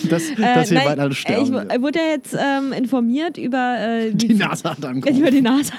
[0.09, 1.45] dass, Äh, dass wir nein, bald alle äh, sterben.
[1.73, 5.19] Ich wurde ja jetzt ähm, informiert über äh, die NASA hat angerufen.
[5.21, 5.73] über die NASA.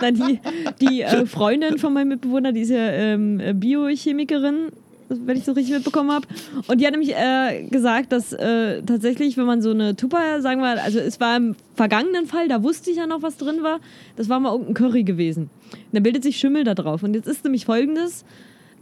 [0.00, 0.40] Dann die,
[0.80, 4.72] die äh, Freundin von meinem Mitbewohner, die ist ja ähm, äh, Biochemikerin,
[5.08, 6.26] wenn ich das richtig mitbekommen habe.
[6.66, 10.60] Und die hat nämlich äh, gesagt, dass äh, tatsächlich, wenn man so eine Tupper, sagen
[10.60, 13.80] wir, also es war im vergangenen Fall, da wusste ich ja noch, was drin war,
[14.16, 15.50] das war mal irgendein Curry gewesen.
[15.72, 17.02] Und dann bildet sich Schimmel da drauf.
[17.02, 18.24] Und jetzt ist nämlich folgendes.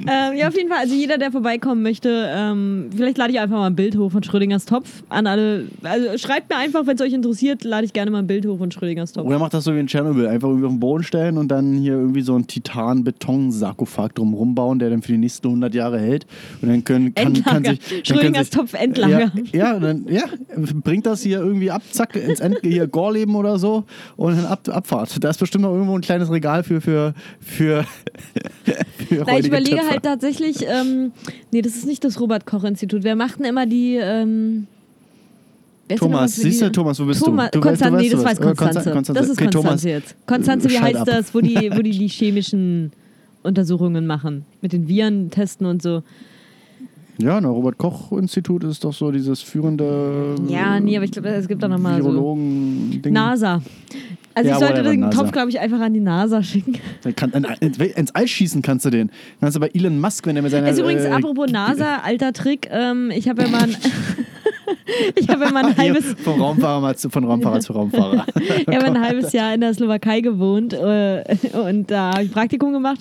[0.00, 3.56] ähm, ja, auf jeden Fall, also jeder, der vorbeikommen möchte, ähm, vielleicht lade ich einfach
[3.56, 5.66] mal ein Bild hoch von Schrödingers Topf an alle.
[5.82, 8.58] Also schreibt mir einfach, wenn es euch interessiert, lade ich gerne mal ein Bild hoch
[8.58, 9.26] von Schrödingers Topf.
[9.26, 10.26] Oder macht das so wie in Tschernobyl.
[10.26, 14.78] Einfach irgendwie auf den Boden stellen und dann hier irgendwie so einen Titan-Beton-Sarkophag drumherum bauen,
[14.78, 16.26] der dann für die nächsten 100 Jahre hält.
[16.60, 17.80] Und dann können, kann, kann sich.
[18.04, 19.32] Schrödingers Topf Endlager.
[19.52, 20.24] Ja, ja, dann, ja,
[20.82, 23.84] bringt das hier irgendwie ab, zack, ins End, hier Gorleben oder so
[24.16, 25.22] und dann ab, Abfahrt.
[25.22, 27.84] Da ist bestimmt noch irgendwo ein kleines Regal für, für, für,
[29.08, 29.90] für Na, ich überlege Töpfer.
[29.90, 31.12] halt tatsächlich, ähm,
[31.52, 33.02] nee, das ist nicht das Robert-Koch-Institut.
[33.04, 33.96] Wer macht denn immer die.
[33.96, 34.66] Ähm,
[35.98, 37.58] Thomas, siehst du, Thomas, wo bist Thomas, du?
[37.60, 37.66] du?
[37.66, 38.90] weißt- Konstanze, du nee, das weiß Oder Konstanze.
[38.92, 39.12] Konstanze.
[39.20, 40.16] Das ist Okay, Konstanze Thomas, jetzt.
[40.26, 41.06] Konstanze, wie heißt ab.
[41.06, 42.92] das, wo die, wo die die chemischen
[43.42, 44.46] Untersuchungen machen?
[44.62, 46.02] Mit den Viren testen und so.
[47.18, 51.62] Ja, na, Robert-Koch-Institut ist doch so dieses führende Ja, nee, aber ich glaube, es gibt
[51.62, 52.08] da nochmal so.
[52.08, 53.12] Virologen-Ding.
[53.12, 53.60] NASA.
[54.34, 55.18] Also Ja, ich sollte den NASA.
[55.18, 56.78] Topf, glaube ich, einfach an die NASA schicken.
[57.16, 59.10] Kann, in, ins All schießen kannst du den.
[59.40, 60.68] Kannst du bei Elon Musk, wenn er mit seiner.
[60.68, 63.76] Also übrigens, äh, apropos NASA, alter Trick, ähm, ich habe ja mal ein,
[65.14, 68.26] ich habe mal ein halbes, von Raumfahrer zu, von Raumfahrer zu Raumfahrer.
[68.36, 72.72] ich habe ein halbes Jahr in der Slowakei gewohnt äh, und da habe ich Praktikum
[72.72, 73.00] gemacht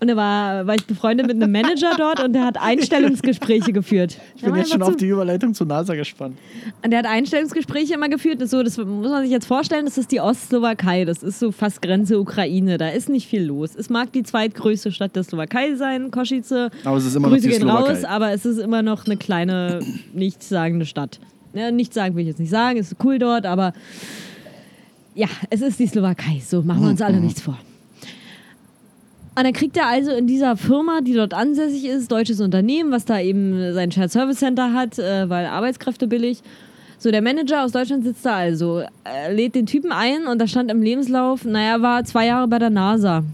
[0.00, 4.18] und da war, war ich befreundet mit einem Manager dort und der hat Einstellungsgespräche geführt.
[4.36, 6.38] Ich bin jetzt schon auf die Überleitung zur NASA gespannt.
[6.82, 8.40] Und der hat Einstellungsgespräche immer geführt.
[8.40, 11.04] Das, so, das muss man sich jetzt vorstellen, das ist die Ostslowakei.
[11.04, 12.78] Das ist so fast Grenze Ukraine.
[12.78, 13.74] Da ist nicht viel los.
[13.76, 16.70] Es mag die zweitgrößte Stadt der Slowakei sein, Kosice.
[16.84, 17.92] Aber es ist immer noch Grüße die gehen Slowakei.
[17.92, 19.80] raus, aber es ist immer noch eine kleine,
[20.12, 21.01] nichtssagende Stadt.
[21.54, 23.72] Ja, nichts sagen will ich jetzt nicht sagen, es ist cool dort, aber
[25.14, 26.40] ja, es ist die Slowakei.
[26.44, 27.58] So machen wir uns alle nichts vor.
[29.34, 33.06] Und dann kriegt er also in dieser Firma, die dort ansässig ist, deutsches Unternehmen, was
[33.06, 36.42] da eben sein Shared Service Center hat, äh, weil Arbeitskräfte billig.
[36.98, 40.46] So, der Manager aus Deutschland sitzt da also, äh, lädt den Typen ein und da
[40.46, 43.24] stand im Lebenslauf, naja, war zwei Jahre bei der NASA.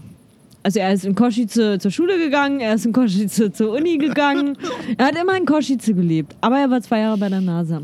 [0.61, 4.57] Also er ist in Kosice zur Schule gegangen, er ist in Kosice zur Uni gegangen.
[4.97, 7.81] er hat immer in Kosice gelebt, aber er war zwei Jahre bei der NASA.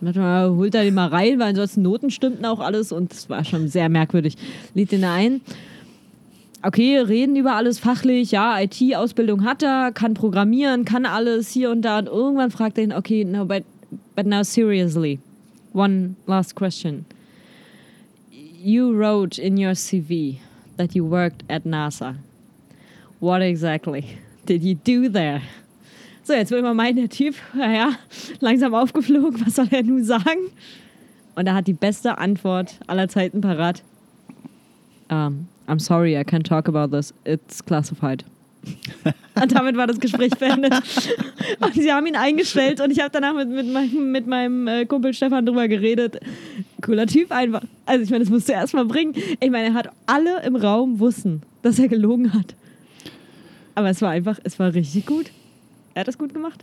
[0.00, 3.12] Dann hat man, holt er den mal rein, weil ansonsten Noten stimmten auch alles und
[3.12, 4.36] es war schon sehr merkwürdig.
[4.74, 5.40] Lädt den da ein.
[6.64, 11.82] Okay, reden über alles fachlich, ja, IT-Ausbildung hat er, kann programmieren, kann alles hier und
[11.82, 11.98] da.
[11.98, 13.64] Und irgendwann fragt er ihn, okay, no, but,
[14.14, 15.18] but now seriously,
[15.72, 17.04] one last question.
[18.30, 20.38] You wrote in your CV
[20.76, 22.16] that you worked at NASA.
[23.20, 25.42] What exactly did you do there?
[26.24, 27.96] So, jetzt will man meinen, der Typ, naja,
[28.40, 30.50] langsam aufgeflogen, was soll er nun sagen?
[31.34, 33.82] Und er hat die beste Antwort aller Zeiten parat.
[35.10, 37.12] Um, I'm sorry, I can't talk about this.
[37.24, 38.24] It's classified.
[39.42, 40.72] und damit war das Gespräch beendet.
[41.60, 44.86] Und sie haben ihn eingestellt und ich habe danach mit, mit meinem, mit meinem äh,
[44.86, 46.20] Kumpel Stefan drüber geredet.
[46.80, 47.62] Cooler Typ einfach.
[47.84, 49.14] Also ich meine, das musst du erst mal bringen.
[49.40, 52.54] Ich meine, er hat alle im Raum wussten, dass er gelogen hat.
[53.74, 55.30] Aber es war einfach, es war richtig gut.
[55.94, 56.62] Er hat das gut gemacht.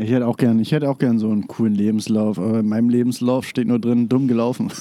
[0.00, 2.38] Ich hätte auch gern, ich hätte auch gern so einen coolen Lebenslauf.
[2.38, 4.72] Aber in meinem Lebenslauf steht nur drin, dumm gelaufen.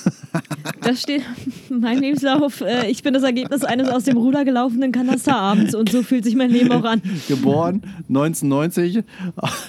[0.82, 1.24] Das steht
[1.70, 2.62] in meinem Lebenslauf.
[2.62, 6.36] Äh, ich bin das Ergebnis eines aus dem Ruder gelaufenen Kanasterabends und so fühlt sich
[6.36, 7.02] mein Leben auch an.
[7.28, 9.04] Geboren 1990.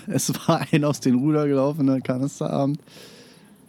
[0.06, 2.78] Es war ein aus den Ruder gelaufener Kanisterabend.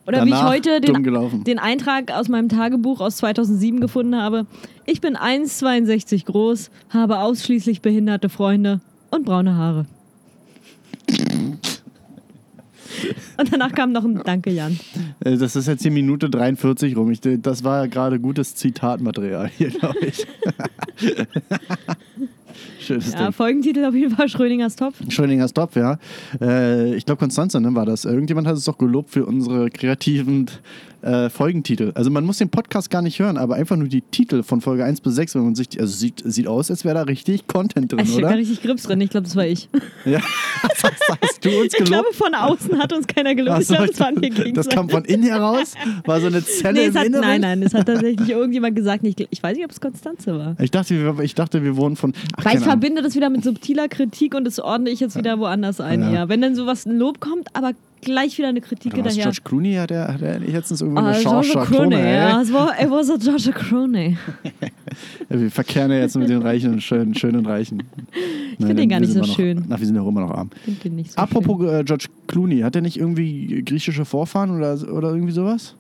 [0.08, 4.46] Oder wie ich Danach heute den, den Eintrag aus meinem Tagebuch aus 2007 gefunden habe.
[4.86, 9.86] Ich bin 1,62 groß, habe ausschließlich behinderte Freunde und braune Haare.
[13.38, 14.80] Und danach kam noch ein Danke, Jan.
[15.24, 17.12] Äh, Das ist jetzt hier Minute 43 rum.
[17.12, 20.26] Ich, das war gerade gutes Zitatmaterial hier, glaube ich.
[22.82, 23.32] Schönes Ja, Ding.
[23.34, 24.96] Folgentitel auf jeden Fall Schrödingers Topf.
[25.10, 25.98] Schrödingers Topf, ja.
[26.42, 28.06] Äh, ich glaube, Konstanze ne, war das.
[28.06, 30.48] Irgendjemand hat es doch gelobt für unsere kreativen
[31.02, 31.92] äh, Folgentitel.
[31.96, 34.84] Also man muss den Podcast gar nicht hören, aber einfach nur die Titel von Folge
[34.86, 37.48] 1 bis 6, wenn man sich, die- also sieht, sieht aus, als wäre da richtig
[37.48, 38.30] Content drin, ich oder?
[38.30, 39.02] da richtig Grips drin.
[39.02, 39.68] Ich glaube, das war ich.
[40.06, 40.20] Ja.
[40.64, 41.88] Das hast, du uns Ich gelobt?
[41.92, 43.56] glaube, von außen hat uns keiner gelobt.
[43.58, 44.70] Ach Ich glaube, das waren wir das gegenseitig.
[44.76, 45.74] kam von innen heraus?
[46.06, 47.22] War so eine Zelle Nee, im hat, Inneren?
[47.26, 49.04] nein, nein, es hat tatsächlich irgendjemand gesagt.
[49.06, 50.56] Ich, ich weiß nicht, ob es Konstanze war.
[50.60, 52.14] Ich dachte, wir, ich dachte, wir wurden von.
[52.38, 52.46] Ach, ich.
[52.72, 56.02] Verbinde das wieder mit subtiler Kritik und das ordne ich jetzt wieder woanders ein.
[56.02, 56.12] Ja.
[56.12, 56.30] Ja.
[56.30, 59.24] Wenn dann sowas ein Lob kommt, aber gleich wieder eine Kritik hinterher.
[59.24, 62.52] George Clooney hat er, hat er letztens irgendwie Ah, eine George Schauspieler Clooney, ja, es
[62.52, 64.18] war, it was a George Clooney.
[65.30, 67.84] Wir verkehren ja jetzt mit den Reichen und schönen, schönen Reichen.
[68.58, 69.66] Ich find den gar nicht so schön.
[69.70, 70.50] Ach, wir sind ja auch immer noch arm.
[70.84, 75.14] Den nicht so Apropos äh, George Clooney, hat er nicht irgendwie griechische Vorfahren oder, oder
[75.14, 75.76] irgendwie sowas?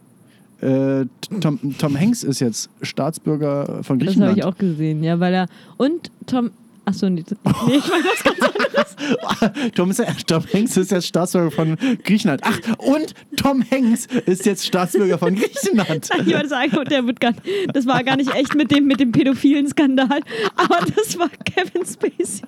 [0.61, 1.05] Äh,
[1.41, 4.37] Tom, Tom Hanks ist jetzt Staatsbürger von Das habe Griechenland.
[4.37, 5.47] ich auch gesehen, ja, weil er.
[5.77, 6.51] Und Tom.
[6.91, 11.77] Achso, nee, nee, ich meine was ganz Tom, ist Tom Hanks ist jetzt Staatsbürger von
[12.03, 12.41] Griechenland.
[12.43, 16.09] Ach, und Tom Hanks ist jetzt Staatsbürger von Griechenland.
[16.25, 17.33] Ich wollte sagen, und der wird gar,
[17.73, 20.19] das war gar nicht echt mit dem, mit dem pädophilen Skandal,
[20.55, 22.43] aber das war Kevin Spacey.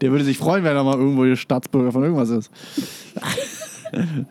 [0.00, 2.50] Der würde sich freuen, wenn er mal irgendwo Staatsbürger von irgendwas ist.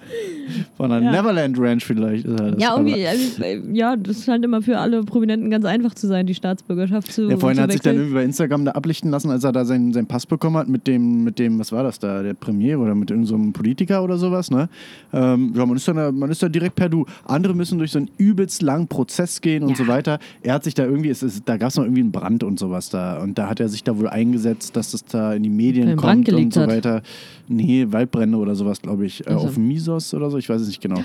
[0.78, 1.12] Von einer Ja.
[1.22, 2.26] Neverland Ranch vielleicht.
[2.26, 2.56] Ist das.
[2.58, 6.26] Ja, irgendwie, also, äh, ja, das scheint immer für alle Prominenten ganz einfach zu sein,
[6.26, 7.30] die Staatsbürgerschaft zu.
[7.30, 9.66] Ja, vorhin zu hat sich dann irgendwie bei Instagram da ablichten lassen, als er da
[9.66, 12.80] seinen, seinen Pass bekommen hat mit dem, mit dem, was war das da, der Premier
[12.80, 14.70] oder mit irgendeinem so einem Politiker oder sowas, ne?
[15.14, 17.06] Ähm, ja, man ist, dann, man ist da direkt per Du.
[17.26, 19.76] Andere müssen durch so einen übelst langen Prozess gehen und Ja.
[19.76, 20.20] so weiter.
[20.44, 22.60] Er hat sich da irgendwie, es ist, da gab es noch irgendwie einen Brand und
[22.60, 23.22] sowas da.
[23.22, 26.30] Und da hat er sich da wohl eingesetzt, dass das da in die Medien kommt
[26.32, 26.70] und so hat.
[26.70, 27.02] weiter.
[27.48, 29.26] Nee, Waldbrände oder sowas, glaube ich.
[29.28, 29.45] Äh, Also.
[29.46, 31.02] Auf Misos oder so, ich weiß es nicht genau.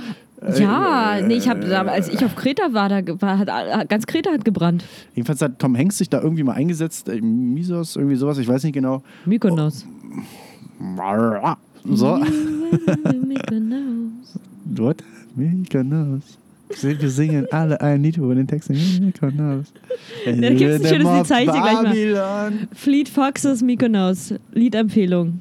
[0.59, 4.31] Ja, Äh, nee, ich habe, als ich auf Kreta war, da war, hat ganz Kreta
[4.33, 4.85] hat gebrannt.
[5.15, 8.65] Jedenfalls hat Tom Hanks sich da irgendwie mal eingesetzt, äh, Misos, irgendwie sowas, ich weiß
[8.65, 9.03] nicht genau.
[9.27, 9.85] Mykonos.
[11.85, 12.17] So.
[13.27, 14.39] Mykonos.
[14.65, 15.03] Dort,
[15.35, 16.39] Mykonos.
[16.81, 18.71] Wir singen alle ein Lied über den Text.
[18.71, 19.73] Mykonos.
[20.25, 22.53] da gibt's ein schönes Lied, zeig ich dir gleich mal.
[22.75, 24.35] Fleet Foxes Mykonos.
[24.53, 25.41] Liedempfehlung.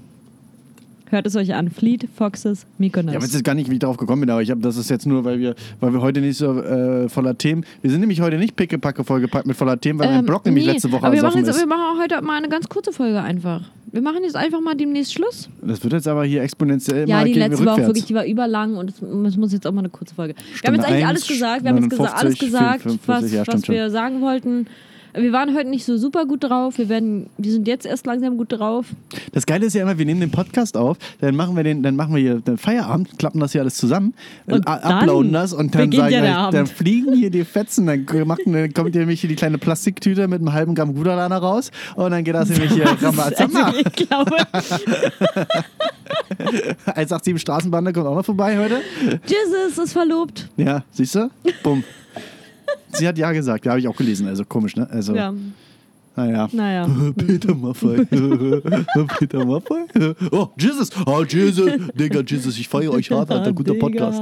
[1.09, 1.69] Hört es euch an.
[1.69, 3.13] Fleet Foxes Mykonos.
[3.13, 4.77] Ja, aber es ist gar nicht, wie ich darauf gekommen bin, aber ich habe, das
[4.77, 7.65] ist jetzt nur, weil wir, weil wir heute nicht so äh, voller Themen.
[7.81, 10.67] Wir sind nämlich heute nicht pickepacke vollgepackt mit voller Themen, weil mein Blog nämlich Ähm,
[10.67, 11.59] nee, letzte Woche aber wir machen, jetzt, ist.
[11.59, 13.61] wir machen auch heute mal eine ganz kurze Folge einfach.
[13.91, 15.49] Wir machen jetzt einfach mal demnächst Schluss.
[15.63, 17.87] Das wird jetzt aber hier exponentiell Ja, die letzte war auch rückwärts.
[17.87, 19.01] wirklich, die war überlang und es,
[19.37, 20.35] muss jetzt auch mal eine kurze Folge.
[20.35, 21.63] wir haben Stunde jetzt eigentlich alles gesagt.
[21.63, 24.67] Wir haben jetzt gesa 59, alles gesagt, 45, was, ja, was wir sagen wollten.
[25.13, 26.77] Wir waren heute nicht so super gut drauf.
[26.77, 28.85] Wir, werden, wir sind jetzt erst langsam gut drauf.
[29.31, 31.95] Das Geile ist ja immer, wir nehmen den Podcast auf, dann machen wir den, dann
[31.95, 34.13] machen wir hier den Feierabend, klappen das hier alles zusammen,
[34.45, 36.53] Und äh, uploaden das und dann sagen ja Abend.
[36.53, 40.27] dann fliegen hier die Fetzen, dann, macht, dann kommt hier nämlich hier die kleine Plastiktüte
[40.27, 43.63] mit einem halben Gramm Gudalana raus und dann geht das nämlich hier Ramazamba.
[43.65, 44.37] Also, ich glaube,
[46.85, 48.81] 187 Straßenbande kommt auch noch vorbei heute.
[49.25, 50.49] Jesus ist verlobt.
[50.57, 51.29] Ja, siehst du?
[51.63, 51.83] Bumm.
[52.99, 54.87] Sie hat ja gesagt, ja, habe ich auch gelesen, also komisch, ne?
[54.89, 55.33] Also, Ja,
[56.15, 56.49] naja.
[56.51, 56.87] naja.
[57.17, 58.05] Peter Maffei.
[59.19, 59.85] Peter Maffei.
[60.31, 60.89] Oh, Jesus.
[61.05, 61.71] Oh, Jesus.
[61.95, 63.53] Digga, Jesus, ich feiere euch hart, Alter.
[63.53, 64.21] Guter Podcast.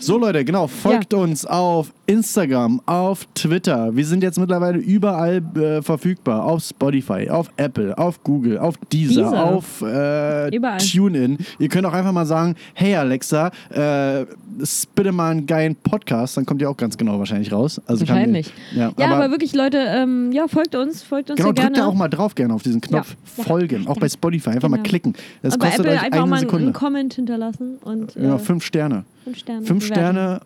[0.00, 0.66] So, Leute, genau.
[0.68, 3.94] Folgt uns auf Instagram, auf Twitter.
[3.94, 6.44] Wir sind jetzt mittlerweile überall äh, verfügbar.
[6.44, 9.44] Auf Spotify, auf Apple, auf Google, auf Deezer, Deezer.
[9.44, 10.50] auf äh.
[10.78, 11.38] TuneIn.
[11.58, 14.24] Ihr könnt auch einfach mal sagen, hey Alexa, äh,
[14.64, 16.36] spitte mal einen geilen Podcast.
[16.36, 17.80] Dann kommt ihr auch ganz genau wahrscheinlich raus.
[17.86, 18.52] Also Wahrscheinlich.
[18.74, 21.76] ja, Ja, aber, wirklich, Leute, ähm, ja, folgt uns, folgt uns Genau, sehr drückt gerne.
[21.76, 23.44] da auch mal drauf gerne auf diesen Knopf Ja.
[23.44, 23.86] Folgen.
[23.88, 24.50] Auch bei Spotify.
[24.50, 24.88] Einfach mal Genau.
[24.88, 25.14] klicken.
[25.42, 26.64] Das bei kostet Apple euch einfach eine mal einen, Sekunde.
[26.66, 29.04] einen Comment hinterlassen und äh, ja, fünf Sterne.
[29.28, 29.66] Fünf Sterne.
[29.66, 29.84] Fünf.
[29.86, 30.40] Sterne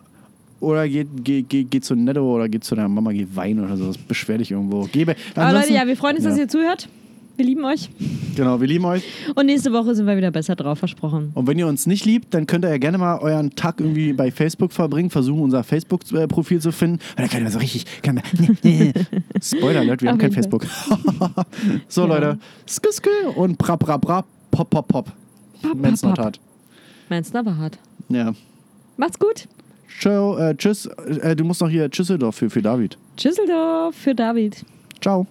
[0.59, 3.75] oder geht, geht, geht, geht zu Netto oder geht zu deiner Mama, geh weinen oder
[3.75, 3.87] so.
[3.87, 4.83] Das beschwer dich irgendwo.
[4.91, 5.15] Gebe.
[5.35, 6.43] Aber Leute, ja, wir freuen uns, dass ja.
[6.43, 6.87] ihr zuhört.
[7.35, 7.89] Wir lieben euch.
[8.35, 9.03] Genau, wir lieben euch.
[9.33, 11.31] Und nächste Woche sind wir wieder besser drauf, versprochen.
[11.33, 14.13] Und wenn ihr uns nicht liebt, dann könnt ihr ja gerne mal euren Tag irgendwie
[14.13, 16.95] bei Facebook verbringen, versuchen unser Facebook-Profil zu finden.
[16.95, 17.85] Und dann könnt ihr so richtig.
[18.03, 18.23] Kann man,
[19.41, 20.65] Spoiler, Leute, wir haben kein jeden Facebook.
[21.87, 22.07] so, Ja.
[22.07, 22.39] Leute.
[22.67, 25.11] Skiskel und pra, pra, pra, pop, pop, pop.
[25.61, 26.39] Pop, pop, not hart.
[27.09, 27.79] Meins war hart.
[28.09, 28.33] Ja.
[28.97, 29.47] Macht's gut.
[29.99, 30.85] Ciao, äh, tschüss.
[30.85, 32.97] Äh, du musst noch hier Tschüsseldorf für, für David.
[33.17, 34.63] Tschüsseldorf für David.
[35.01, 35.27] Ciao.